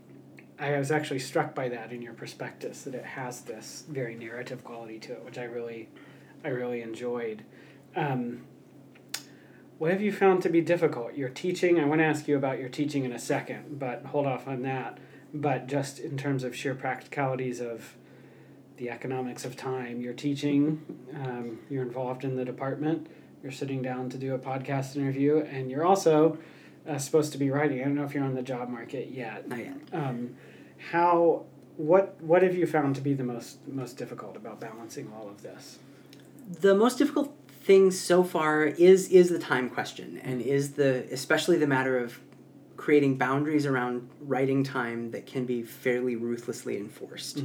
I 0.63 0.79
was 0.79 0.91
actually 0.91 1.19
struck 1.19 1.53
by 1.53 1.67
that 1.69 1.91
in 1.91 2.01
your 2.01 2.13
prospectus 2.13 2.83
that 2.83 2.95
it 2.95 3.03
has 3.03 3.41
this 3.41 3.83
very 3.89 4.15
narrative 4.15 4.63
quality 4.63 4.97
to 4.99 5.11
it, 5.11 5.25
which 5.25 5.37
I 5.37 5.43
really, 5.43 5.89
I 6.45 6.49
really 6.49 6.81
enjoyed. 6.81 7.43
Um, 7.97 8.45
what 9.77 9.91
have 9.91 10.01
you 10.01 10.13
found 10.13 10.41
to 10.43 10.49
be 10.49 10.61
difficult? 10.61 11.15
Your 11.15 11.27
teaching. 11.27 11.79
I 11.81 11.85
want 11.85 11.99
to 11.99 12.05
ask 12.05 12.29
you 12.29 12.37
about 12.37 12.59
your 12.59 12.69
teaching 12.69 13.03
in 13.03 13.11
a 13.11 13.19
second, 13.19 13.77
but 13.77 14.05
hold 14.05 14.25
off 14.25 14.47
on 14.47 14.61
that. 14.61 14.99
But 15.33 15.67
just 15.67 15.99
in 15.99 16.15
terms 16.17 16.45
of 16.45 16.55
sheer 16.55 16.75
practicalities 16.75 17.59
of 17.59 17.97
the 18.77 18.89
economics 18.89 19.43
of 19.43 19.57
time, 19.57 19.99
you're 19.99 20.13
teaching, 20.13 20.81
um, 21.15 21.59
you're 21.69 21.83
involved 21.83 22.23
in 22.23 22.37
the 22.37 22.45
department, 22.45 23.07
you're 23.41 23.51
sitting 23.51 23.81
down 23.81 24.09
to 24.11 24.17
do 24.17 24.33
a 24.33 24.39
podcast 24.39 24.95
interview, 24.95 25.39
and 25.39 25.69
you're 25.69 25.85
also 25.85 26.37
uh, 26.87 26.97
supposed 26.97 27.33
to 27.33 27.37
be 27.37 27.49
writing. 27.49 27.81
I 27.81 27.83
don't 27.83 27.95
know 27.95 28.05
if 28.05 28.13
you're 28.13 28.23
on 28.23 28.35
the 28.35 28.41
job 28.41 28.69
market 28.69 29.09
yet. 29.09 29.49
Not 29.49 29.59
yet. 29.59 29.77
Um, 29.91 30.35
how 30.91 31.43
what 31.77 32.21
what 32.21 32.43
have 32.43 32.55
you 32.55 32.67
found 32.67 32.95
to 32.95 33.01
be 33.01 33.13
the 33.13 33.23
most 33.23 33.67
most 33.67 33.97
difficult 33.97 34.35
about 34.35 34.59
balancing 34.59 35.11
all 35.15 35.27
of 35.27 35.41
this? 35.41 35.79
The 36.61 36.75
most 36.75 36.97
difficult 36.97 37.33
thing 37.63 37.91
so 37.91 38.23
far 38.23 38.65
is 38.65 39.09
is 39.09 39.29
the 39.29 39.39
time 39.39 39.69
question 39.69 40.19
and 40.23 40.41
is 40.41 40.73
the 40.73 41.05
especially 41.11 41.57
the 41.57 41.67
matter 41.67 41.97
of 41.97 42.19
creating 42.75 43.17
boundaries 43.17 43.65
around 43.65 44.09
writing 44.19 44.63
time 44.63 45.11
that 45.11 45.25
can 45.25 45.45
be 45.45 45.63
fairly 45.63 46.15
ruthlessly 46.15 46.75
enforced. 46.77 47.41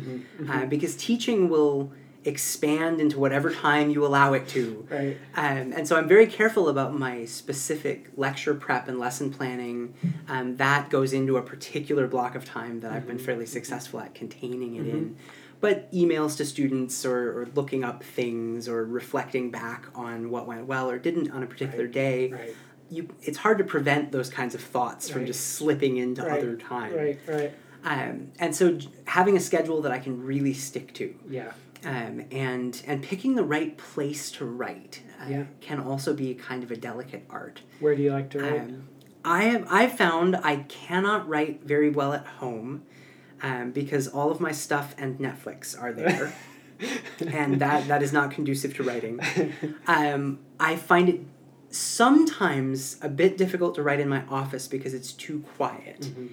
Uh, 0.48 0.66
because 0.66 0.96
teaching 0.96 1.48
will 1.48 1.92
expand 2.24 3.00
into 3.00 3.18
whatever 3.18 3.50
time 3.52 3.90
you 3.90 4.04
allow 4.04 4.32
it 4.34 4.46
to. 4.48 4.86
Right. 4.90 5.16
Um, 5.34 5.72
and 5.72 5.86
so 5.88 5.96
I'm 5.96 6.08
very 6.08 6.26
careful 6.26 6.68
about 6.68 6.92
my 6.98 7.24
specific 7.24 8.10
lecture 8.16 8.54
prep 8.54 8.88
and 8.88 8.98
lesson 8.98 9.32
planning. 9.32 9.94
Um, 10.28 10.56
that 10.56 10.90
goes 10.90 11.12
into 11.12 11.36
a 11.36 11.42
particular 11.42 12.06
block 12.06 12.34
of 12.34 12.44
time 12.44 12.80
that 12.80 12.92
I've 12.92 13.06
been 13.06 13.18
fairly 13.18 13.46
successful 13.46 14.00
at 14.00 14.14
containing 14.14 14.76
it 14.76 14.86
in. 14.88 15.16
but 15.60 15.90
emails 15.92 16.36
to 16.36 16.44
students 16.44 17.04
or, 17.04 17.40
or 17.42 17.48
looking 17.54 17.82
up 17.82 18.02
things 18.04 18.68
or 18.68 18.84
reflecting 18.84 19.50
back 19.50 19.86
on 19.94 20.30
what 20.30 20.46
went 20.46 20.66
well 20.66 20.88
or 20.90 20.98
didn't 20.98 21.30
on 21.30 21.42
a 21.42 21.46
particular 21.46 21.84
Right. 21.84 21.92
day. 21.92 22.28
Right. 22.30 22.54
You, 22.90 23.08
it's 23.22 23.38
hard 23.38 23.58
to 23.58 23.64
prevent 23.64 24.12
those 24.12 24.30
kinds 24.30 24.54
of 24.54 24.60
thoughts 24.62 25.08
from 25.10 25.26
just 25.26 25.54
slipping 25.54 25.96
into 25.98 26.22
other 26.22 26.56
time. 26.56 26.94
Right. 26.94 27.18
Right. 27.26 27.54
Um, 27.84 28.32
and 28.40 28.54
so 28.56 28.72
j- 28.72 28.88
having 29.04 29.36
a 29.36 29.40
schedule 29.40 29.82
that 29.82 29.92
I 29.92 29.98
can 29.98 30.22
really 30.24 30.52
stick 30.54 30.92
to 30.94 31.14
Yeah. 31.30 31.52
Um, 31.84 32.24
and 32.30 32.82
and 32.86 33.02
picking 33.02 33.34
the 33.34 33.44
right 33.44 33.76
place 33.76 34.30
to 34.32 34.44
write 34.44 35.02
uh, 35.20 35.28
Yeah. 35.28 35.44
can 35.60 35.80
also 35.80 36.14
be 36.14 36.34
kind 36.34 36.62
of 36.62 36.70
a 36.70 36.76
delicate 36.76 37.24
art. 37.30 37.60
Where 37.80 37.94
do 37.94 38.02
you 38.02 38.12
like 38.12 38.30
to 38.30 38.38
write? 38.40 38.60
Um, 38.60 38.88
I 39.24 39.44
have 39.44 39.66
I've 39.70 39.96
found 39.96 40.36
I 40.36 40.56
cannot 40.68 41.28
write 41.28 41.62
very 41.64 41.90
well 41.90 42.12
at 42.12 42.26
home 42.26 42.82
um, 43.42 43.72
because 43.72 44.08
all 44.08 44.30
of 44.30 44.40
my 44.40 44.52
stuff 44.52 44.94
and 44.98 45.18
Netflix 45.18 45.80
are 45.80 45.92
there, 45.92 46.32
and 47.26 47.60
that 47.60 47.88
that 47.88 48.02
is 48.02 48.12
not 48.12 48.30
conducive 48.30 48.74
to 48.76 48.82
writing. 48.82 49.20
Um, 49.86 50.38
I 50.58 50.76
find 50.76 51.08
it 51.08 51.20
sometimes 51.70 52.96
a 53.02 53.08
bit 53.08 53.36
difficult 53.36 53.74
to 53.74 53.82
write 53.82 54.00
in 54.00 54.08
my 54.08 54.22
office 54.30 54.66
because 54.68 54.94
it's 54.94 55.12
too 55.12 55.40
quiet. 55.56 56.00
Mhm. 56.02 56.28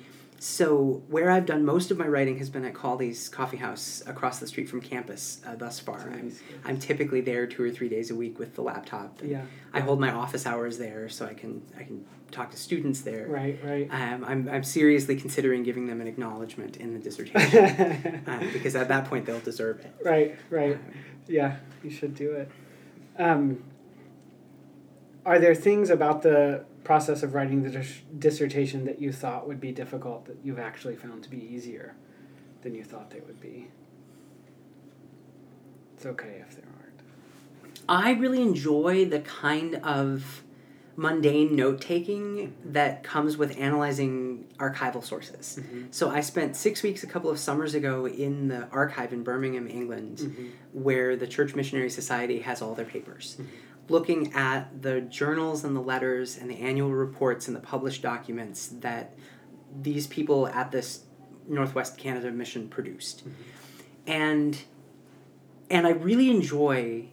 So 0.46 1.02
where 1.08 1.32
I've 1.32 1.48
done 1.48 1.66
most 1.66 1.90
of 1.90 1.98
my 1.98 2.06
writing 2.06 2.38
has 2.38 2.52
been 2.52 2.66
at 2.66 2.76
Cawley's 2.76 3.30
Coffee 3.30 3.58
House 3.58 4.04
across 4.06 4.38
the 4.38 4.46
street 4.46 4.70
from 4.70 4.80
campus 4.80 5.42
uh, 5.44 5.56
thus 5.56 5.80
far. 5.80 6.02
I'm, 6.02 6.32
I'm 6.64 6.78
typically 6.78 7.20
there 7.20 7.48
two 7.48 7.64
or 7.64 7.72
three 7.72 7.90
days 7.90 8.12
a 8.12 8.16
week 8.16 8.38
with 8.38 8.54
the 8.54 8.62
laptop. 8.62 9.20
Yeah. 9.24 9.42
I 9.74 9.80
hold 9.80 10.00
my 10.00 10.12
office 10.12 10.46
hours 10.46 10.78
there, 10.78 11.10
so 11.10 11.26
I 11.26 11.34
can 11.34 11.64
I 11.76 11.82
can 11.82 12.06
talk 12.30 12.52
to 12.52 12.58
students 12.58 13.02
there. 13.02 13.26
Right. 13.28 13.60
Right. 13.64 13.88
Um, 13.90 14.24
I'm, 14.24 14.48
I'm 14.48 14.64
seriously 14.64 15.16
considering 15.16 15.64
giving 15.64 15.88
them 15.88 16.00
an 16.00 16.06
acknowledgement 16.06 16.78
in 16.78 16.94
the 16.94 17.00
dissertation 17.00 18.24
um, 18.28 18.48
because 18.54 18.76
at 18.76 18.88
that 18.90 19.06
point 19.06 19.26
they'll 19.26 19.40
deserve 19.40 19.80
it. 19.80 19.96
right. 20.06 20.36
Right. 20.52 20.78
Yeah. 21.28 21.56
You 21.84 21.90
should 21.90 22.14
do 22.14 22.34
it. 22.34 22.52
Um, 23.18 23.64
are 25.26 25.40
there 25.40 25.56
things 25.56 25.90
about 25.90 26.22
the 26.22 26.66
process 26.86 27.24
of 27.24 27.34
writing 27.34 27.64
the 27.64 27.70
dis- 27.70 28.02
dissertation 28.18 28.86
that 28.86 29.02
you 29.02 29.12
thought 29.12 29.48
would 29.48 29.60
be 29.60 29.72
difficult 29.74 30.26
that 30.28 30.38
you've 30.44 30.60
actually 30.60 30.96
found 30.96 31.24
to 31.24 31.30
be 31.30 31.38
easier 31.44 31.96
than 32.62 32.74
you 32.74 32.84
thought 32.84 33.10
they 33.10 33.20
would 33.22 33.42
be? 33.42 33.68
It's 35.98 36.06
okay 36.06 36.42
if 36.48 36.56
there 36.56 36.66
aren't. 36.66 37.82
I 37.90 38.12
really 38.20 38.42
enjoy 38.42 39.06
the 39.06 39.20
kind 39.20 39.76
of 39.78 40.44
mundane 40.98 41.56
note 41.58 41.82
taking 41.82 42.54
that 42.64 43.04
comes 43.04 43.36
with 43.36 43.58
analyzing 43.60 44.46
archival 44.60 45.04
sources. 45.04 45.60
Mhm. 45.62 45.88
So 45.92 46.10
I 46.10 46.22
spent 46.22 46.56
six 46.56 46.84
weeks 46.84 47.04
a 47.04 47.08
couple 47.08 47.30
of 47.30 47.38
summers 47.38 47.76
ago 47.76 48.08
in 48.08 48.48
the 48.48 48.68
archive 48.70 49.12
in 49.12 49.22
Birmingham, 49.24 49.68
England, 49.68 50.20
Mhm. 50.20 50.52
where 50.72 51.18
the 51.18 51.28
Church 51.28 51.54
Missionary 51.54 51.90
Society 51.90 52.40
has 52.40 52.62
all 52.62 52.76
their 52.76 52.86
papers. 52.86 53.36
Mhm. 53.40 53.46
Looking 53.88 54.34
at 54.34 54.82
the 54.82 55.02
journals 55.02 55.64
and 55.64 55.76
the 55.76 55.82
letters 55.82 56.38
and 56.38 56.50
the 56.50 56.60
annual 56.60 56.92
reports 56.92 57.48
and 57.48 57.56
the 57.56 57.60
published 57.62 58.02
documents 58.02 58.68
that 58.80 59.16
these 59.82 60.08
people 60.08 60.48
at 60.48 60.72
this 60.72 61.04
Northwest 61.48 61.98
Canada 61.98 62.32
mission 62.32 62.68
produced. 62.68 63.24
And 64.08 64.58
and 65.70 65.86
I 65.88 65.92
really 65.92 66.30
enjoy 66.30 67.06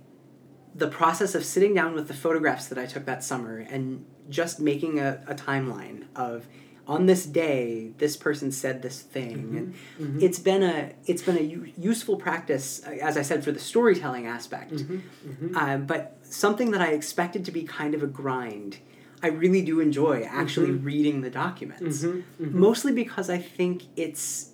the 0.74 0.88
process 0.88 1.34
of 1.34 1.44
sitting 1.44 1.74
down 1.74 1.94
with 1.94 2.08
the 2.08 2.14
photographs 2.14 2.66
that 2.68 2.78
I 2.78 2.86
took 2.86 3.04
that 3.06 3.22
summer 3.22 3.58
and 3.58 4.06
just 4.30 4.60
making 4.60 4.98
a, 4.98 5.22
a 5.26 5.34
timeline 5.34 6.04
of 6.16 6.46
on 6.86 7.06
this 7.06 7.24
day 7.26 7.92
this 7.98 8.16
person 8.16 8.50
said 8.50 8.82
this 8.82 9.00
thing 9.00 9.32
and 9.56 9.74
Mhm. 10.18 10.22
it's 10.22 10.38
been 10.38 10.62
a 10.62 10.92
it's 11.06 11.22
been 11.22 11.36
a 11.38 11.42
u- 11.42 11.72
useful 11.78 12.16
practice 12.16 12.82
uh, 12.86 12.90
as 12.90 13.16
I 13.16 13.22
said 13.22 13.44
for 13.44 13.52
the 13.52 13.58
storytelling 13.60 14.26
aspect 14.26 14.72
Mhm. 14.72 15.00
Mhm. 15.26 15.56
um, 15.56 15.86
but 15.86 16.18
something 16.32 16.70
that 16.70 16.80
I 16.80 16.88
expected 16.88 17.44
to 17.44 17.52
be 17.52 17.62
kind 17.62 17.94
of 17.94 18.02
a 18.02 18.06
grind 18.06 18.78
I 19.24 19.28
really 19.28 19.62
do 19.62 19.78
enjoy 19.78 20.22
actually 20.28 20.72
reading 20.72 21.20
the 21.20 21.30
documents 21.30 22.02
Mhm. 22.02 22.22
Mhm. 22.40 22.52
mostly 22.54 22.92
because 22.92 23.30
I 23.30 23.38
think 23.38 23.82
it's 23.96 24.48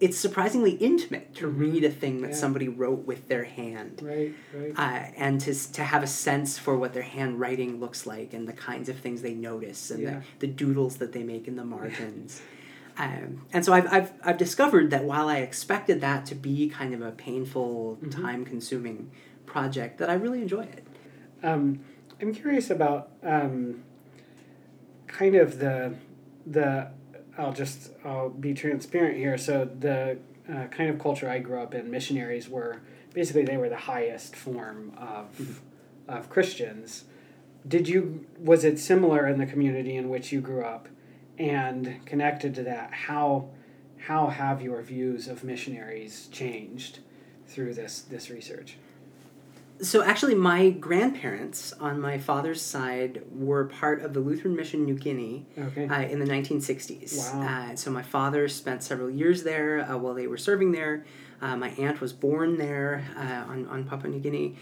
it's 0.00 0.18
surprisingly 0.18 0.72
intimate 0.72 1.34
to 1.36 1.46
Mhm. 1.46 1.58
read 1.58 1.84
a 1.84 1.90
thing 1.90 2.20
that 2.20 2.30
Yeah. 2.32 2.36
somebody 2.36 2.68
wrote 2.68 3.06
with 3.06 3.26
their 3.28 3.44
hand 3.44 4.02
Right. 4.04 4.32
Right. 4.54 4.72
uh, 4.76 5.12
and 5.16 5.40
to, 5.40 5.54
to 5.72 5.82
have 5.82 6.02
a 6.02 6.06
sense 6.06 6.58
for 6.58 6.76
what 6.76 6.92
their 6.92 7.02
handwriting 7.04 7.80
looks 7.80 8.06
like 8.06 8.34
and 8.34 8.46
the 8.46 8.52
kinds 8.52 8.88
of 8.88 8.96
things 8.96 9.22
they 9.22 9.34
notice 9.34 9.90
and 9.90 10.02
Yeah. 10.02 10.20
the, 10.38 10.46
the 10.46 10.52
doodles 10.52 10.96
that 10.98 11.12
they 11.12 11.22
make 11.22 11.48
in 11.48 11.56
the 11.56 11.64
margins. 11.64 12.42
um, 12.98 13.42
and 13.52 13.64
so 13.64 13.72
I've, 13.72 13.90
I've, 13.92 14.12
I've 14.24 14.36
discovered 14.36 14.90
that 14.90 15.04
while 15.04 15.28
I 15.28 15.38
expected 15.38 16.00
that 16.02 16.26
to 16.26 16.34
be 16.34 16.68
kind 16.68 16.92
of 16.92 17.00
a 17.00 17.12
painful, 17.12 17.98
Mhm. 18.02 18.10
time 18.10 18.44
consuming 18.44 19.10
project, 19.46 19.98
that 19.98 20.10
I 20.10 20.14
really 20.14 20.42
enjoy 20.42 20.62
it. 20.64 20.84
Um, 21.44 21.80
I'm 22.20 22.34
curious 22.34 22.70
about 22.70 23.10
um, 23.22 23.84
kind 25.06 25.36
of 25.36 25.58
the 25.58 25.94
the. 26.46 26.90
I'll 27.36 27.52
just 27.52 27.90
I'll 28.04 28.30
be 28.30 28.54
transparent 28.54 29.16
here. 29.16 29.36
So 29.36 29.68
the 29.78 30.18
uh, 30.48 30.66
kind 30.68 30.88
of 30.88 30.98
culture 30.98 31.28
I 31.28 31.38
grew 31.40 31.60
up 31.60 31.74
in, 31.74 31.90
missionaries 31.90 32.48
were 32.48 32.80
basically 33.12 33.44
they 33.44 33.56
were 33.56 33.68
the 33.68 33.76
highest 33.76 34.34
form 34.34 34.92
of 34.96 35.60
of 36.08 36.30
Christians. 36.30 37.04
Did 37.66 37.88
you 37.88 38.26
was 38.38 38.64
it 38.64 38.78
similar 38.78 39.26
in 39.26 39.38
the 39.38 39.46
community 39.46 39.96
in 39.96 40.08
which 40.08 40.32
you 40.32 40.40
grew 40.40 40.64
up, 40.64 40.88
and 41.38 42.04
connected 42.06 42.54
to 42.54 42.62
that? 42.62 42.92
How 42.92 43.50
how 44.06 44.28
have 44.28 44.62
your 44.62 44.80
views 44.82 45.28
of 45.28 45.44
missionaries 45.44 46.28
changed 46.30 47.00
through 47.46 47.74
this 47.74 48.00
this 48.00 48.30
research? 48.30 48.76
So 49.80 50.02
actually, 50.04 50.34
my 50.36 50.70
grandparents 50.70 51.72
on 51.80 52.00
my 52.00 52.16
father's 52.18 52.62
side 52.62 53.22
were 53.32 53.64
part 53.64 54.02
of 54.02 54.14
the 54.14 54.20
Lutheran 54.20 54.54
Mission 54.54 54.84
New 54.84 54.94
Guinea 54.94 55.46
Okay. 55.58 55.88
uh, 55.88 56.02
in 56.02 56.20
the 56.20 56.26
1960s. 56.26 57.18
Wow. 57.34 57.42
Uh, 57.72 57.76
so 57.76 57.90
my 57.90 58.02
father 58.02 58.48
spent 58.48 58.82
several 58.84 59.10
years 59.10 59.42
there 59.42 59.80
uh, 59.80 59.96
while 59.98 60.14
they 60.14 60.26
were 60.28 60.36
serving 60.38 60.72
there. 60.72 61.04
Uh, 61.42 61.56
my 61.56 61.70
aunt 61.70 62.00
was 62.00 62.12
born 62.12 62.56
there 62.56 63.04
uh, 63.16 63.50
on, 63.52 63.66
on 63.66 63.84
Papua 63.84 64.10
New 64.12 64.20
Guinea. 64.20 64.56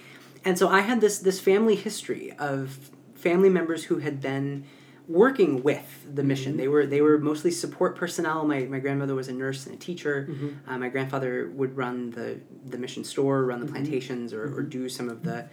And 0.44 0.58
so 0.58 0.68
I 0.68 0.80
had 0.80 1.00
this, 1.00 1.18
this 1.18 1.40
family 1.40 1.76
history 1.76 2.32
of 2.38 2.90
family 3.14 3.50
members 3.50 3.84
who 3.84 3.98
had 3.98 4.20
been 4.20 4.64
working 5.08 5.62
with 5.62 6.06
the 6.14 6.22
mission. 6.22 6.54
Mhm. 6.54 6.56
They 6.58 6.68
were 6.68 6.86
they 6.86 7.00
were 7.00 7.18
mostly 7.18 7.50
support 7.50 7.96
personnel. 7.96 8.46
My, 8.46 8.60
my 8.66 8.78
grandmother 8.78 9.14
was 9.14 9.28
a 9.28 9.32
nurse 9.32 9.66
and 9.66 9.74
a 9.74 9.78
teacher. 9.78 10.28
Mhm. 10.30 10.54
Uh, 10.66 10.78
my 10.78 10.88
grandfather 10.88 11.50
would 11.54 11.76
run 11.76 12.10
the, 12.10 12.38
the 12.68 12.78
mission 12.78 13.04
store, 13.04 13.44
run 13.44 13.60
the 13.60 13.66
Mhm. 13.66 13.72
plantations, 13.72 14.32
or, 14.32 14.44
or 14.44 14.62
Mhm. 14.62 14.70
do 14.70 14.88
some 14.88 15.08
of 15.08 15.22
the 15.22 15.46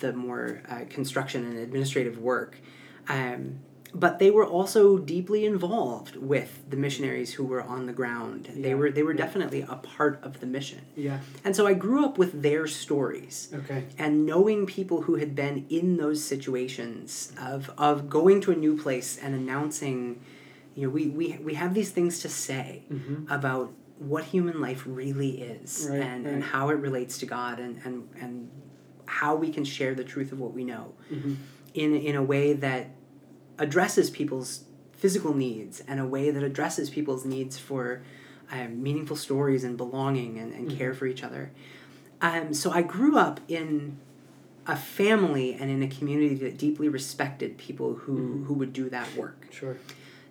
the 0.00 0.12
more 0.12 0.60
uh, 0.68 0.80
construction 0.90 1.44
and 1.44 1.56
administrative 1.58 2.18
work. 2.18 2.56
Um, 3.08 3.60
but 3.94 4.18
they 4.18 4.30
were 4.30 4.44
also 4.44 4.98
deeply 4.98 5.46
involved 5.46 6.16
with 6.16 6.50
the 6.68 6.76
missionaries 6.76 7.34
who 7.34 7.44
were 7.44 7.62
on 7.62 7.86
the 7.86 7.92
ground. 7.92 8.48
They 8.54 8.74
were 8.74 8.90
they 8.90 9.02
were 9.04 9.12
Yeah. 9.14 9.24
definitely 9.24 9.62
a 9.62 9.76
part 9.76 10.18
of 10.22 10.40
the 10.40 10.46
mission. 10.46 10.80
Yeah. 10.96 11.20
And 11.44 11.54
so 11.56 11.66
I 11.66 11.74
grew 11.74 12.04
up 12.04 12.18
with 12.18 12.42
their 12.42 12.66
stories 12.66 13.36
Okay. 13.60 13.84
and 13.98 14.26
knowing 14.26 14.66
people 14.66 15.02
who 15.02 15.14
had 15.16 15.34
been 15.34 15.64
in 15.68 15.96
those 15.96 16.22
situations 16.22 17.32
of 17.40 17.70
of 17.78 18.08
going 18.10 18.40
to 18.42 18.50
a 18.52 18.56
new 18.56 18.76
place 18.76 19.16
and 19.22 19.34
announcing, 19.34 20.20
you 20.74 20.82
know, 20.86 20.90
we 20.90 21.06
we, 21.08 21.38
we 21.48 21.54
have 21.54 21.72
these 21.74 21.90
things 21.90 22.18
to 22.20 22.28
say 22.28 22.82
Mm-hmm. 22.92 23.32
about 23.32 23.72
what 23.98 24.24
human 24.24 24.60
life 24.60 24.82
really 24.86 25.40
is 25.40 25.86
Right, 25.88 26.00
and, 26.02 26.26
and 26.26 26.42
how 26.42 26.68
it 26.70 26.78
relates 26.88 27.18
to 27.18 27.26
God 27.26 27.60
and, 27.60 27.80
and, 27.84 28.08
and 28.20 28.50
how 29.06 29.36
we 29.36 29.52
can 29.52 29.64
share 29.64 29.94
the 29.94 30.02
truth 30.02 30.32
of 30.32 30.38
what 30.40 30.52
we 30.52 30.64
know 30.64 30.94
Mm-hmm. 31.12 31.34
in, 31.74 31.94
in 31.94 32.16
a 32.16 32.22
way 32.22 32.54
that 32.54 32.84
addresses 33.58 34.10
people's 34.10 34.64
physical 34.92 35.34
needs 35.34 35.82
and 35.86 36.00
a 36.00 36.04
way 36.06 36.30
that 36.30 36.42
addresses 36.42 36.90
people's 36.90 37.24
needs 37.24 37.58
for 37.58 38.02
um, 38.50 38.82
meaningful 38.82 39.16
stories 39.16 39.64
and 39.64 39.76
belonging 39.76 40.38
and, 40.38 40.52
and 40.52 40.70
care 40.70 40.94
for 40.94 41.06
each 41.06 41.22
other. 41.22 41.50
Um, 42.20 42.54
so 42.54 42.70
I 42.70 42.82
grew 42.82 43.16
up 43.18 43.40
in 43.48 43.98
a 44.66 44.76
family 44.76 45.54
and 45.54 45.70
in 45.70 45.82
a 45.82 45.88
community 45.88 46.34
that 46.36 46.56
deeply 46.56 46.88
respected 46.88 47.58
people 47.58 47.94
who, 47.94 48.16
Mhm. 48.18 48.44
who 48.46 48.54
would 48.54 48.72
do 48.72 48.88
that 48.88 49.14
work 49.14 49.46
Sure. 49.50 49.76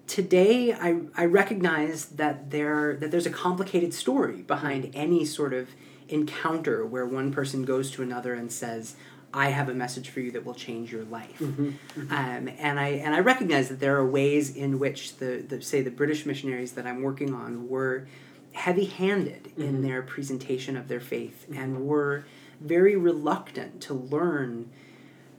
today 0.07 0.73
I, 0.73 1.01
I 1.15 1.25
recognize 1.25 2.05
that 2.07 2.49
there 2.49 2.95
that 2.99 3.11
there's 3.11 3.27
a 3.27 3.29
complicated 3.31 3.93
story 3.93 4.41
behind 4.41 4.89
any 4.95 5.23
sort 5.23 5.53
of 5.53 5.69
encounter 6.09 6.83
where 6.85 7.05
one 7.05 7.31
person 7.31 7.63
goes 7.63 7.89
to 7.91 8.01
another 8.01 8.33
and 8.33 8.51
says 8.51 8.95
I 9.33 9.49
have 9.49 9.67
a 9.67 9.73
message 9.73 10.09
for 10.09 10.19
you 10.19 10.31
that 10.31 10.45
will 10.45 10.53
change 10.53 10.91
your 10.91 11.05
life. 11.05 11.39
Mm-hmm. 11.39 11.71
Um, 12.11 12.49
and 12.59 12.79
I 12.79 12.89
and 12.89 13.15
I 13.15 13.19
recognize 13.19 13.69
that 13.69 13.79
there 13.79 13.95
are 13.97 14.05
ways 14.05 14.55
in 14.55 14.77
which 14.79 15.17
the, 15.17 15.43
the 15.47 15.61
say 15.61 15.81
the 15.81 15.89
British 15.91 16.25
missionaries 16.25 16.73
that 16.73 16.85
I'm 16.85 17.01
working 17.01 17.33
on 17.33 17.67
were 17.67 18.07
heavy-handed 18.53 19.51
in 19.57 19.79
Mhm. 19.79 19.81
their 19.81 20.01
presentation 20.03 20.77
of 20.77 20.87
their 20.87 20.99
faith 20.99 21.47
and 21.53 21.87
were 21.87 22.23
very 22.61 22.95
reluctant 22.95 23.81
to 23.81 23.93
learn 23.95 24.69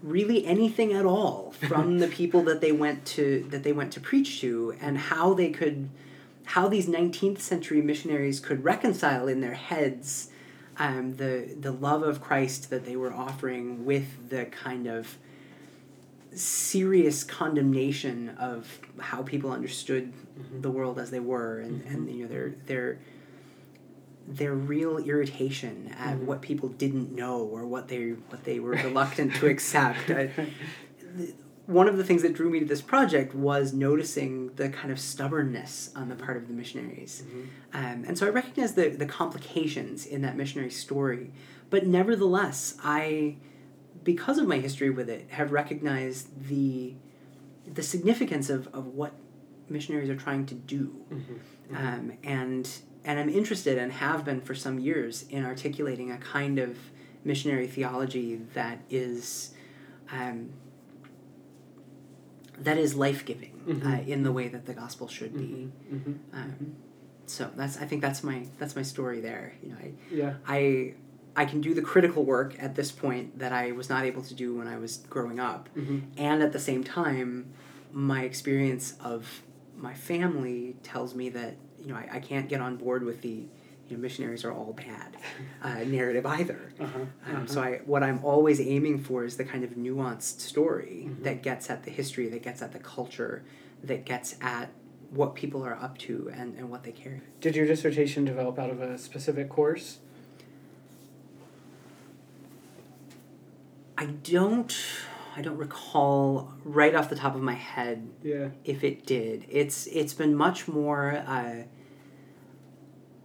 really 0.03 0.45
anything 0.45 0.93
at 0.93 1.07
all 1.07 1.53
from 1.69 1.99
the 2.01 2.09
people 2.09 2.43
that 2.43 2.61
they 2.61 2.73
went 2.73 3.05
to 3.07 3.47
that 3.51 3.63
they 3.63 3.73
went 3.73 3.93
to 3.93 4.01
preach 4.01 4.41
to 4.41 4.75
and 4.81 4.99
how 4.99 5.33
they 5.33 5.51
could 5.51 5.89
how 6.47 6.69
these 6.69 6.87
19th 6.89 7.41
century 7.41 7.81
missionaries 7.81 8.41
could 8.41 8.65
reconcile 8.65 9.29
in 9.29 9.41
their 9.41 9.55
heads 9.55 10.29
um, 10.79 11.17
the 11.17 11.55
the 11.61 11.73
love 11.73 12.03
of 12.03 12.21
Christ 12.21 12.71
that 12.71 12.85
they 12.85 12.97
were 12.97 13.13
offering 13.13 13.85
with 13.85 14.29
the 14.31 14.45
kind 14.47 14.87
of 14.87 15.17
serious 16.35 17.23
condemnation 17.23 18.31
of 18.41 18.81
how 18.99 19.23
people 19.23 19.53
understood 19.53 20.13
Mhm. 20.37 20.63
the 20.63 20.71
world 20.71 20.99
as 20.99 21.11
they 21.13 21.21
were 21.21 21.61
and, 21.61 21.85
and 21.87 22.11
you 22.11 22.25
know 22.25 22.29
their 22.29 22.55
their 22.67 22.99
their 24.27 24.55
real 24.55 24.99
irritation 24.99 25.95
at 25.99 26.17
Mhm. 26.17 26.25
what 26.25 26.41
people 26.41 26.71
didn't 26.71 27.15
know 27.15 27.39
or 27.39 27.67
what 27.67 27.87
they 27.89 28.11
what 28.31 28.43
they 28.45 28.59
were 28.59 28.73
reluctant 28.89 29.35
to 29.37 29.47
accept. 29.47 30.11
I, 30.11 30.31
one 31.67 31.89
of 31.89 31.97
the 31.97 32.05
things 32.05 32.21
that 32.23 32.35
drew 32.35 32.51
me 32.51 32.61
to 32.61 32.67
this 32.67 32.83
project 32.83 33.35
was 33.35 33.73
noticing 33.73 34.55
the 34.57 34.69
kind 34.69 34.93
of 34.93 35.01
stubbornness 35.01 35.91
on 35.97 36.09
the 36.11 36.15
part 36.15 36.37
of 36.37 36.47
the 36.47 36.53
missionaries. 36.53 37.23
Mhm. 37.27 37.47
Um, 37.73 38.05
and 38.07 38.19
so 38.19 38.27
I 38.27 38.31
recognize 38.31 38.75
the, 38.75 38.91
the 38.91 39.07
complications 39.07 40.05
in 40.05 40.21
that 40.23 40.37
missionary 40.37 40.71
story. 40.71 41.33
But 41.71 41.87
nevertheless, 41.87 42.77
I, 42.85 43.37
because 44.03 44.37
of 44.39 44.47
my 44.47 44.59
history 44.59 44.91
with 44.91 45.09
it, 45.09 45.27
have 45.31 45.53
recognized 45.53 46.49
the, 46.49 46.95
the 47.73 47.83
significance 47.83 48.51
of, 48.51 48.69
of 48.75 48.89
what 48.89 49.15
missionaries 49.71 50.11
are 50.11 50.17
trying 50.17 50.45
to 50.47 50.55
do. 50.55 50.95
Mhm. 51.11 51.77
Um, 51.77 52.13
and, 52.23 52.69
and 53.07 53.19
I'm 53.19 53.31
interested 53.31 53.79
and 53.79 53.91
have 53.91 54.23
been 54.23 54.43
for 54.43 54.55
some 54.55 54.79
years 54.79 55.25
in 55.31 55.47
articulating 55.47 56.11
a 56.13 56.19
kind 56.19 56.59
of 56.59 56.77
missionary 57.25 57.67
theology 57.69 58.37
that 58.53 58.81
is. 58.91 59.55
Um, 60.13 60.51
that 62.63 62.79
is 62.79 62.95
life 62.95 63.25
giving 63.25 63.51
uh, 63.67 63.71
Mhm. 63.73 64.07
in 64.09 64.23
the 64.23 64.33
way 64.33 64.49
that 64.49 64.67
the 64.67 64.75
gospel 64.75 65.09
should 65.09 65.35
be. 65.37 65.69
Mhm. 65.93 65.99
Mhm. 65.99 66.15
Um, 66.33 66.77
so 67.27 67.51
that's 67.57 67.79
I 67.81 67.87
think 67.87 68.03
that's 68.03 68.23
my 68.23 68.47
that's 68.59 68.77
my 68.77 68.83
story 68.83 69.21
there. 69.21 69.55
You 69.63 69.71
know, 69.71 69.77
I, 69.83 69.93
Yeah. 70.13 70.35
I 70.47 70.95
I 71.37 71.45
can 71.47 71.61
do 71.61 71.75
the 71.75 71.83
critical 71.83 72.25
work 72.25 72.55
at 72.63 72.75
this 72.77 72.93
point 72.93 73.39
that 73.41 73.53
I 73.53 73.73
was 73.73 73.89
not 73.89 74.05
able 74.05 74.23
to 74.23 74.35
do 74.35 74.55
when 74.57 74.69
I 74.69 74.77
was 74.79 74.99
growing 75.11 75.41
up, 75.41 75.69
Mhm. 75.77 76.03
and 76.17 76.43
at 76.43 76.53
the 76.53 76.61
same 76.61 76.85
time, 76.85 77.47
my 77.93 78.23
experience 78.23 78.95
of 79.01 79.43
my 79.77 79.95
family 79.95 80.77
tells 80.83 81.15
me 81.15 81.29
that 81.31 81.57
you 81.81 81.89
know 81.89 81.97
I, 81.97 82.09
I 82.13 82.21
can't 82.21 82.49
get 82.49 82.61
on 82.61 82.77
board 82.77 83.03
with 83.05 83.23
the 83.23 83.47
you 83.89 83.97
know 83.97 84.03
missionaries 84.03 84.45
are 84.45 84.53
all 84.53 84.73
bad 84.73 85.17
uh, 85.63 85.85
narrative 85.85 86.25
either. 86.27 86.73
Uh-huh. 86.81 87.01
Um, 87.37 87.47
so 87.47 87.61
I, 87.63 87.81
what 87.85 88.03
I'm 88.03 88.25
always 88.25 88.61
aiming 88.61 89.01
for 89.01 89.25
is 89.25 89.37
the 89.37 89.45
kind 89.45 89.63
of 89.65 89.71
nuanced 89.71 90.41
story 90.41 91.07
Mhm. 91.09 91.23
that 91.25 91.43
gets 91.43 91.69
at 91.71 91.85
the 91.85 91.91
history, 91.91 92.29
that 92.29 92.43
gets 92.43 92.63
at 92.63 92.73
the 92.73 92.79
culture, 92.79 93.45
that 93.83 94.05
gets 94.07 94.37
at 94.41 94.71
what 95.11 95.35
people 95.35 95.63
are 95.63 95.75
up 95.75 95.97
to 95.99 96.31
and, 96.35 96.57
and 96.59 96.71
what 96.71 96.83
they 96.83 96.93
care. 96.93 97.23
Did 97.41 97.55
your 97.57 97.67
dissertation 97.67 98.25
develop 98.25 98.59
out 98.59 98.71
of 98.71 98.81
a 98.81 98.97
specific 98.99 99.49
course? 99.49 99.99
I 103.97 104.07
don't, 104.07 104.75
I 105.37 105.43
don't 105.43 105.57
recall 105.57 106.53
right 106.65 106.95
off 106.95 107.09
the 107.09 107.15
top 107.17 107.35
of 107.37 107.43
my 107.43 107.55
head 107.55 108.09
Yeah. 108.23 108.49
if 108.65 108.83
it 108.83 109.07
did. 109.07 109.47
It's 109.49 109.87
it's 109.87 110.15
been 110.15 110.35
much 110.35 110.67
more. 110.67 111.23
Uh, 111.27 111.65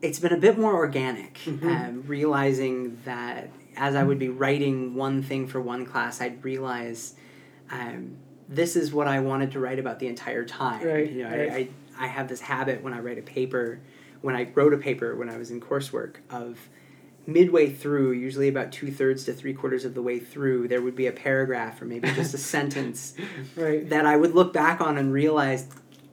it's 0.01 0.19
been 0.19 0.33
a 0.33 0.37
bit 0.37 0.57
more 0.57 0.73
organic, 0.75 1.35
Mhm. 1.45 1.63
um, 1.63 2.03
realizing 2.07 2.97
that 3.05 3.49
as 3.77 3.95
I 3.95 4.03
would 4.03 4.19
be 4.19 4.29
writing 4.29 4.95
one 4.95 5.21
thing 5.21 5.47
for 5.47 5.61
one 5.61 5.85
class, 5.85 6.21
I'd 6.21 6.43
realize 6.43 7.15
um, 7.71 8.15
this 8.47 8.75
is 8.75 8.91
what 8.91 9.07
I 9.07 9.19
wanted 9.19 9.51
to 9.51 9.59
write 9.59 9.77
about 9.77 9.99
the 9.99 10.07
entire 10.07 10.43
time. 10.43 10.85
Right, 10.85 11.11
You 11.11 11.23
know, 11.23 11.29
right. 11.29 11.51
I, 11.51 11.55
I 11.55 11.69
I 12.01 12.07
have 12.07 12.27
this 12.29 12.39
habit 12.41 12.81
when 12.81 12.93
I 12.93 12.99
write 12.99 13.17
a 13.19 13.21
paper, 13.21 13.79
when 14.21 14.33
I 14.35 14.47
wrote 14.55 14.73
a 14.73 14.77
paper 14.77 15.15
when 15.15 15.29
I 15.29 15.37
was 15.37 15.51
in 15.51 15.59
coursework 15.59 16.15
of 16.29 16.57
midway 17.27 17.69
through, 17.69 18.13
usually 18.13 18.47
about 18.47 18.71
two 18.71 18.89
thirds 18.89 19.25
to 19.25 19.33
three 19.33 19.53
quarters 19.53 19.83
of 19.85 19.93
the 19.95 20.01
way 20.01 20.17
through, 20.17 20.67
there 20.69 20.81
would 20.81 20.95
be 20.95 21.07
a 21.07 21.11
paragraph 21.11 21.81
or 21.81 21.85
maybe 21.85 22.07
just 22.13 22.33
a 22.33 22.37
sentence 22.55 23.13
Right. 23.55 23.87
that 23.89 24.05
I 24.05 24.15
would 24.15 24.33
look 24.33 24.53
back 24.53 24.79
on 24.81 24.97
and 24.97 25.11
realize 25.13 25.67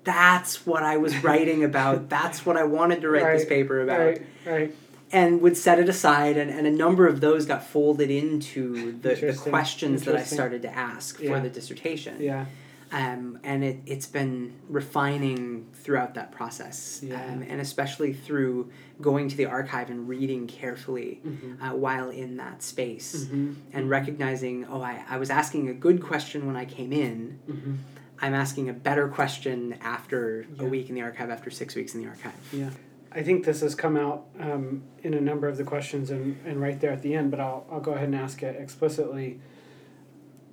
that's 0.06 0.64
what 0.64 0.82
I 0.84 0.96
was 0.96 1.22
writing 1.24 1.64
about. 1.64 2.08
That's 2.08 2.46
what 2.46 2.56
I 2.56 2.62
wanted 2.64 3.02
to 3.02 3.10
write 3.10 3.36
this 3.36 3.44
paper 3.44 3.82
about. 3.82 3.98
Right. 4.00 4.26
Right. 4.46 4.74
And 5.12 5.40
would 5.42 5.56
set 5.56 5.78
it 5.78 5.88
aside, 5.88 6.36
and, 6.36 6.50
and 6.50 6.66
a 6.66 6.70
number 6.70 7.06
of 7.06 7.20
those 7.20 7.44
got 7.46 7.64
folded 7.64 8.10
into 8.10 8.92
the, 9.00 9.14
the 9.14 9.34
questions 9.50 10.04
that 10.04 10.16
I 10.16 10.22
started 10.22 10.62
to 10.62 10.70
ask 10.74 11.20
Yeah. 11.20 11.34
for 11.34 11.40
the 11.40 11.50
dissertation. 11.50 12.16
Yeah. 12.20 12.46
Um, 12.92 13.40
and 13.42 13.64
it, 13.64 13.78
it's 13.86 14.06
been 14.06 14.54
refining 14.68 15.66
throughout 15.74 16.14
that 16.14 16.30
process, 16.32 17.00
Yeah. 17.02 17.20
um, 17.24 17.42
and 17.48 17.60
especially 17.60 18.12
through 18.12 18.70
going 19.00 19.28
to 19.28 19.36
the 19.36 19.46
archive 19.46 19.90
and 19.90 20.08
reading 20.08 20.46
carefully 20.46 21.20
Mhm. 21.26 21.60
uh, 21.60 21.74
while 21.76 22.10
in 22.10 22.36
that 22.36 22.62
space 22.62 23.26
Mhm. 23.26 23.56
and 23.72 23.90
recognizing, 23.90 24.64
oh, 24.70 24.80
I, 24.82 25.02
I 25.08 25.18
was 25.18 25.30
asking 25.30 25.68
a 25.68 25.74
good 25.74 26.00
question 26.00 26.46
when 26.46 26.54
I 26.56 26.64
came 26.64 26.92
in. 26.92 27.38
Mhm. 27.50 27.76
I'm 28.20 28.34
asking 28.34 28.68
a 28.68 28.72
better 28.72 29.08
question 29.08 29.74
after 29.82 30.46
Yeah. 30.56 30.64
a 30.64 30.68
week 30.68 30.88
in 30.88 30.94
the 30.94 31.02
archive, 31.02 31.30
after 31.30 31.50
six 31.50 31.74
weeks 31.74 31.94
in 31.94 32.02
the 32.02 32.08
archive. 32.08 32.32
Yeah. 32.52 32.70
I 33.12 33.22
think 33.22 33.44
this 33.44 33.60
has 33.60 33.74
come 33.74 33.96
out 33.96 34.26
um, 34.38 34.82
in 35.02 35.14
a 35.14 35.20
number 35.20 35.48
of 35.48 35.56
the 35.56 35.64
questions 35.64 36.10
and, 36.10 36.38
and 36.44 36.60
right 36.60 36.78
there 36.80 36.90
at 36.92 37.02
the 37.02 37.14
end, 37.14 37.30
but 37.30 37.40
I'll, 37.40 37.66
I'll 37.70 37.80
go 37.80 37.92
ahead 37.92 38.04
and 38.08 38.14
ask 38.14 38.42
it 38.42 38.56
explicitly. 38.60 39.40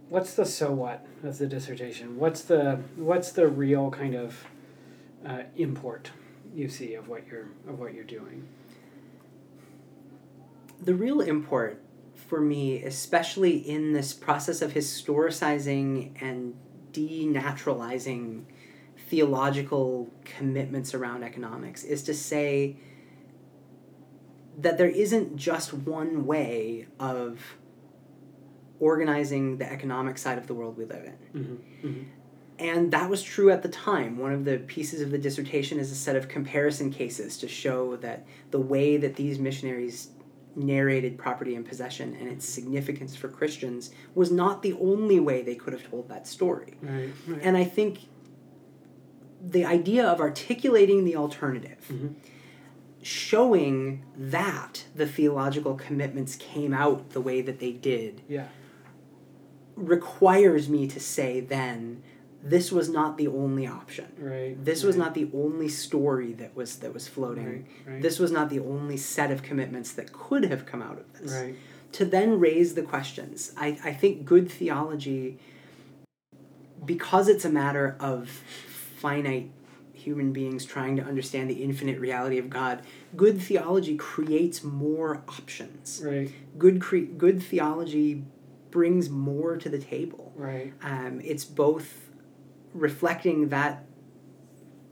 What's 0.10 0.34
the 0.36 0.46
so 0.46 0.72
what 0.72 1.06
of 1.24 1.38
the 1.40 1.48
dissertation? 1.48 2.18
What's 2.18 2.42
the 2.42 2.80
what's 2.96 3.32
the 3.32 3.48
real 3.48 3.90
kind 3.90 4.14
of 4.16 4.46
uh, 5.26 5.44
import 5.56 6.12
you 6.54 6.70
see 6.70 6.94
of 6.94 7.08
what 7.08 7.26
you're 7.28 7.48
of 7.68 7.80
what 7.80 7.94
you're 7.96 8.04
doing? 8.04 8.48
The 10.82 10.94
real 10.94 11.20
import 11.22 11.82
for 12.28 12.40
me, 12.40 12.84
especially 12.84 13.58
in 13.58 13.94
this 13.94 14.14
process 14.14 14.62
of 14.62 14.74
historicizing 14.74 16.22
and 16.22 16.54
denaturalizing 16.94 18.44
theological 19.10 20.10
commitments 20.24 20.94
around 20.94 21.24
economics, 21.24 21.84
is 21.84 22.04
to 22.04 22.14
say 22.14 22.78
that 24.60 24.78
there 24.78 24.88
isn't 24.88 25.36
just 25.36 25.74
one 25.74 26.26
way 26.26 26.88
of 27.00 27.58
organizing 28.80 29.58
the 29.58 29.72
economic 29.72 30.18
side 30.18 30.38
of 30.38 30.48
the 30.48 30.54
world 30.54 30.78
we 30.78 30.86
live 30.86 31.06
in. 31.06 31.42
Mm-hmm. 31.42 31.88
Mm-hmm. 31.88 32.04
And 32.60 32.92
that 32.92 33.10
was 33.10 33.24
true 33.24 33.50
at 33.50 33.64
the 33.64 33.70
time. 33.70 34.18
One 34.18 34.32
of 34.32 34.46
the 34.46 34.58
pieces 34.60 35.02
of 35.02 35.10
the 35.10 35.18
dissertation 35.18 35.80
is 35.80 35.92
a 35.92 35.96
set 35.96 36.16
of 36.16 36.28
comparison 36.28 36.92
cases 36.92 37.38
to 37.40 37.48
show 37.48 37.96
that 37.98 38.26
the 38.52 38.60
way 38.60 38.98
that 38.98 39.16
these 39.16 39.40
missionaries 39.40 40.10
narrated 40.56 41.18
property 41.18 41.56
and 41.56 41.66
possession 41.66 42.16
and 42.20 42.28
its 42.30 42.48
significance 42.48 43.16
for 43.16 43.28
Christians 43.28 43.92
was 44.14 44.32
not 44.32 44.62
the 44.62 44.74
only 44.74 45.20
way 45.20 45.42
they 45.42 45.56
could 45.56 45.74
have 45.74 45.90
told 45.90 46.10
that 46.10 46.28
story. 46.28 46.76
Right. 46.82 47.10
right. 47.28 47.40
And 47.42 47.58
I 47.58 47.64
think 47.64 48.00
the 49.42 49.66
idea 49.66 50.06
of 50.08 50.20
articulating 50.22 51.04
the 51.06 51.16
alternative, 51.16 51.86
Mhm. 51.92 52.14
showing 53.02 54.04
that 54.18 54.86
the 54.96 55.06
theological 55.08 55.76
commitments 55.76 56.36
came 56.36 56.74
out 56.74 57.10
the 57.10 57.20
way 57.22 57.42
that 57.42 57.60
they 57.60 57.72
did, 57.72 58.22
yeah. 58.28 58.48
requires 59.76 60.70
me 60.70 60.88
to 60.88 61.00
say 61.00 61.40
then 61.40 62.02
this 62.46 62.74
was 62.74 62.90
not 62.90 63.18
the 63.18 63.28
only 63.28 63.66
option. 63.66 64.12
Right. 64.20 64.64
This 64.64 64.84
was 64.84 64.98
not 64.98 65.14
the 65.14 65.30
only 65.34 65.70
story 65.70 66.34
that 66.34 66.56
was 66.56 66.76
that 66.78 66.94
was 66.94 67.08
floating. 67.08 67.46
Right. 67.46 67.66
Right. 67.86 68.02
This 68.02 68.20
was 68.20 68.32
not 68.32 68.50
the 68.50 68.60
only 68.60 68.98
set 68.98 69.32
of 69.32 69.42
commitments 69.42 69.94
that 69.94 70.12
could 70.12 70.44
have 70.44 70.66
come 70.66 70.82
out 70.82 70.98
of 71.00 71.14
this. 71.14 71.32
Right. 71.32 71.56
To 71.94 72.06
then 72.06 72.40
raise 72.40 72.74
the 72.74 72.82
questions. 72.82 73.54
I, 73.56 73.78
I 73.84 73.94
think 73.94 74.26
good 74.26 74.52
theology, 74.52 75.40
because 76.84 77.28
it's 77.30 77.46
a 77.46 77.50
matter 77.50 77.96
of 78.00 78.30
finite 78.30 79.50
human 79.94 80.34
beings 80.34 80.66
trying 80.66 80.98
to 80.98 81.04
understand 81.04 81.50
the 81.50 81.64
infinite 81.64 81.98
reality 81.98 82.38
of 82.38 82.50
God, 82.50 82.82
good 83.16 83.42
theology 83.42 83.96
creates 83.96 84.64
more 84.64 85.24
options. 85.30 86.02
Right. 86.04 86.30
Good 86.58 86.82
cre- 86.82 87.14
good 87.18 87.42
theology 87.42 88.26
brings 88.70 89.10
more 89.10 89.56
to 89.56 89.70
the 89.70 89.80
table. 89.80 90.34
Right. 90.36 90.74
Um, 90.82 91.22
it's 91.24 91.46
both 91.46 92.10
reflecting 92.74 93.50
that 93.50 93.86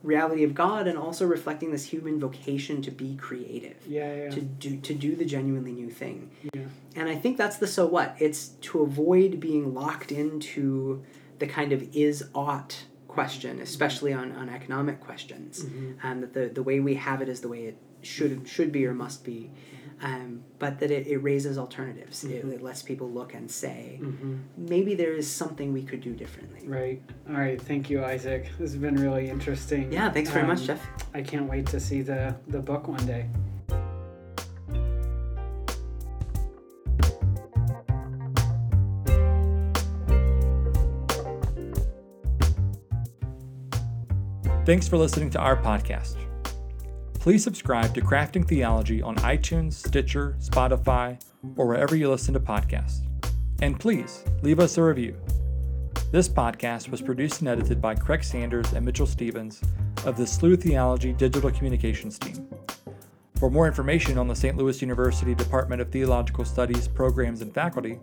reality 0.04 0.44
of 0.44 0.56
God 0.56 0.88
and 0.88 0.98
also 0.98 1.26
reflecting 1.28 1.72
this 1.72 1.86
human 1.86 2.20
vocation 2.20 2.82
to 2.82 2.92
be 2.92 3.16
creative, 3.18 3.76
Yeah. 3.88 4.24
Yeah. 4.24 4.30
to 4.32 4.42
do 4.42 4.78
to 4.78 4.94
do 4.94 5.16
the 5.16 5.26
genuinely 5.26 5.74
new 5.74 5.90
thing. 5.92 6.32
yeah. 6.54 6.64
And 6.96 7.08
I 7.08 7.16
think 7.16 7.38
that's 7.38 7.58
the 7.58 7.68
so 7.68 7.86
what. 7.86 8.16
It's 8.20 8.50
to 8.62 8.82
avoid 8.82 9.40
being 9.40 9.74
locked 9.74 10.12
into 10.12 11.04
the 11.40 11.48
kind 11.48 11.72
of 11.72 11.96
is 11.96 12.26
ought 12.34 12.86
question, 13.08 13.60
especially 13.60 14.14
on, 14.14 14.32
on 14.32 14.50
economic 14.50 15.00
questions. 15.02 15.64
Mhm. 15.66 15.96
Um, 16.04 16.22
that 16.22 16.34
the, 16.34 16.48
the 16.48 16.64
way 16.64 16.80
we 16.80 16.96
have 16.96 17.22
it 17.22 17.30
is 17.30 17.42
the 17.42 17.48
way 17.50 17.66
it 17.66 17.78
should 18.02 18.48
should 18.48 18.72
be 18.72 18.86
or 18.88 18.94
must 18.96 19.24
be 19.24 19.52
um, 20.02 20.44
but 20.58 20.80
that 20.80 20.90
it, 20.90 21.08
it 21.08 21.18
raises 21.18 21.58
alternatives. 21.58 22.24
Mm-hmm. 22.24 22.50
It, 22.50 22.56
it, 22.56 22.62
lets 22.62 22.82
people 22.82 23.10
look 23.10 23.34
and 23.34 23.50
say, 23.50 24.00
mm-hmm. 24.02 24.38
maybe 24.58 24.96
there 24.96 25.14
is 25.14 25.30
something 25.30 25.74
we 25.74 25.84
could 25.84 26.02
do 26.02 26.14
differently. 26.14 26.68
Right. 26.68 27.02
All 27.30 27.36
right. 27.36 27.62
Thank 27.62 27.90
you, 27.90 28.04
Isaac. 28.04 28.46
This 28.58 28.72
has 28.72 28.78
been 28.78 28.96
really 28.96 29.30
interesting. 29.30 29.92
Yeah. 29.92 30.10
Thanks 30.10 30.32
very 30.32 30.48
much, 30.48 30.62
um, 30.62 30.68
Jeff. 30.68 30.88
I 31.14 31.22
can't 31.22 31.48
wait 31.48 31.68
to 31.68 31.80
see 31.80 32.02
the 32.02 32.36
the 32.48 32.60
book 32.60 32.88
one 32.88 33.06
day. 33.06 33.28
Thanks 44.64 44.88
for 44.88 44.96
listening 44.98 45.32
to 45.32 45.40
our 45.40 45.58
podcast. 45.58 46.16
Please 47.22 47.44
subscribe 47.44 47.94
to 47.94 48.02
Crafting 48.02 48.48
Theology 48.48 49.04
on 49.04 49.16
iTunes, 49.18 49.74
Stitcher, 49.74 50.36
Spotify, 50.40 51.22
or 51.56 51.68
wherever 51.68 51.96
you 51.96 52.10
listen 52.10 52.34
to 52.34 52.40
podcasts. 52.40 53.02
And 53.62 53.80
please 53.80 54.24
leave 54.42 54.60
us 54.60 54.80
a 54.80 54.84
review. 54.84 55.16
This 56.12 56.28
podcast 56.28 56.90
was 56.90 57.00
produced 57.00 57.42
and 57.42 57.50
edited 57.50 57.80
by 57.80 57.94
Craig 57.94 58.24
Sanders 58.24 58.74
and 58.74 58.84
Mitchell 58.84 59.06
Stevens 59.06 59.62
of 60.04 60.18
the 60.18 60.24
SLU 60.24 60.60
Theology 60.60 61.14
Digital 61.14 61.52
Communications 61.52 62.18
team. 62.18 62.48
For 63.36 63.52
more 63.52 63.68
information 63.68 64.18
on 64.18 64.28
the 64.28 64.36
St. 64.36 64.58
Louis 64.58 64.82
University 64.82 65.36
Department 65.36 65.80
of 65.80 65.92
Theological 65.92 66.44
Studies 66.44 66.88
programs 66.88 67.44
and 67.44 67.54
faculty, 67.54 68.00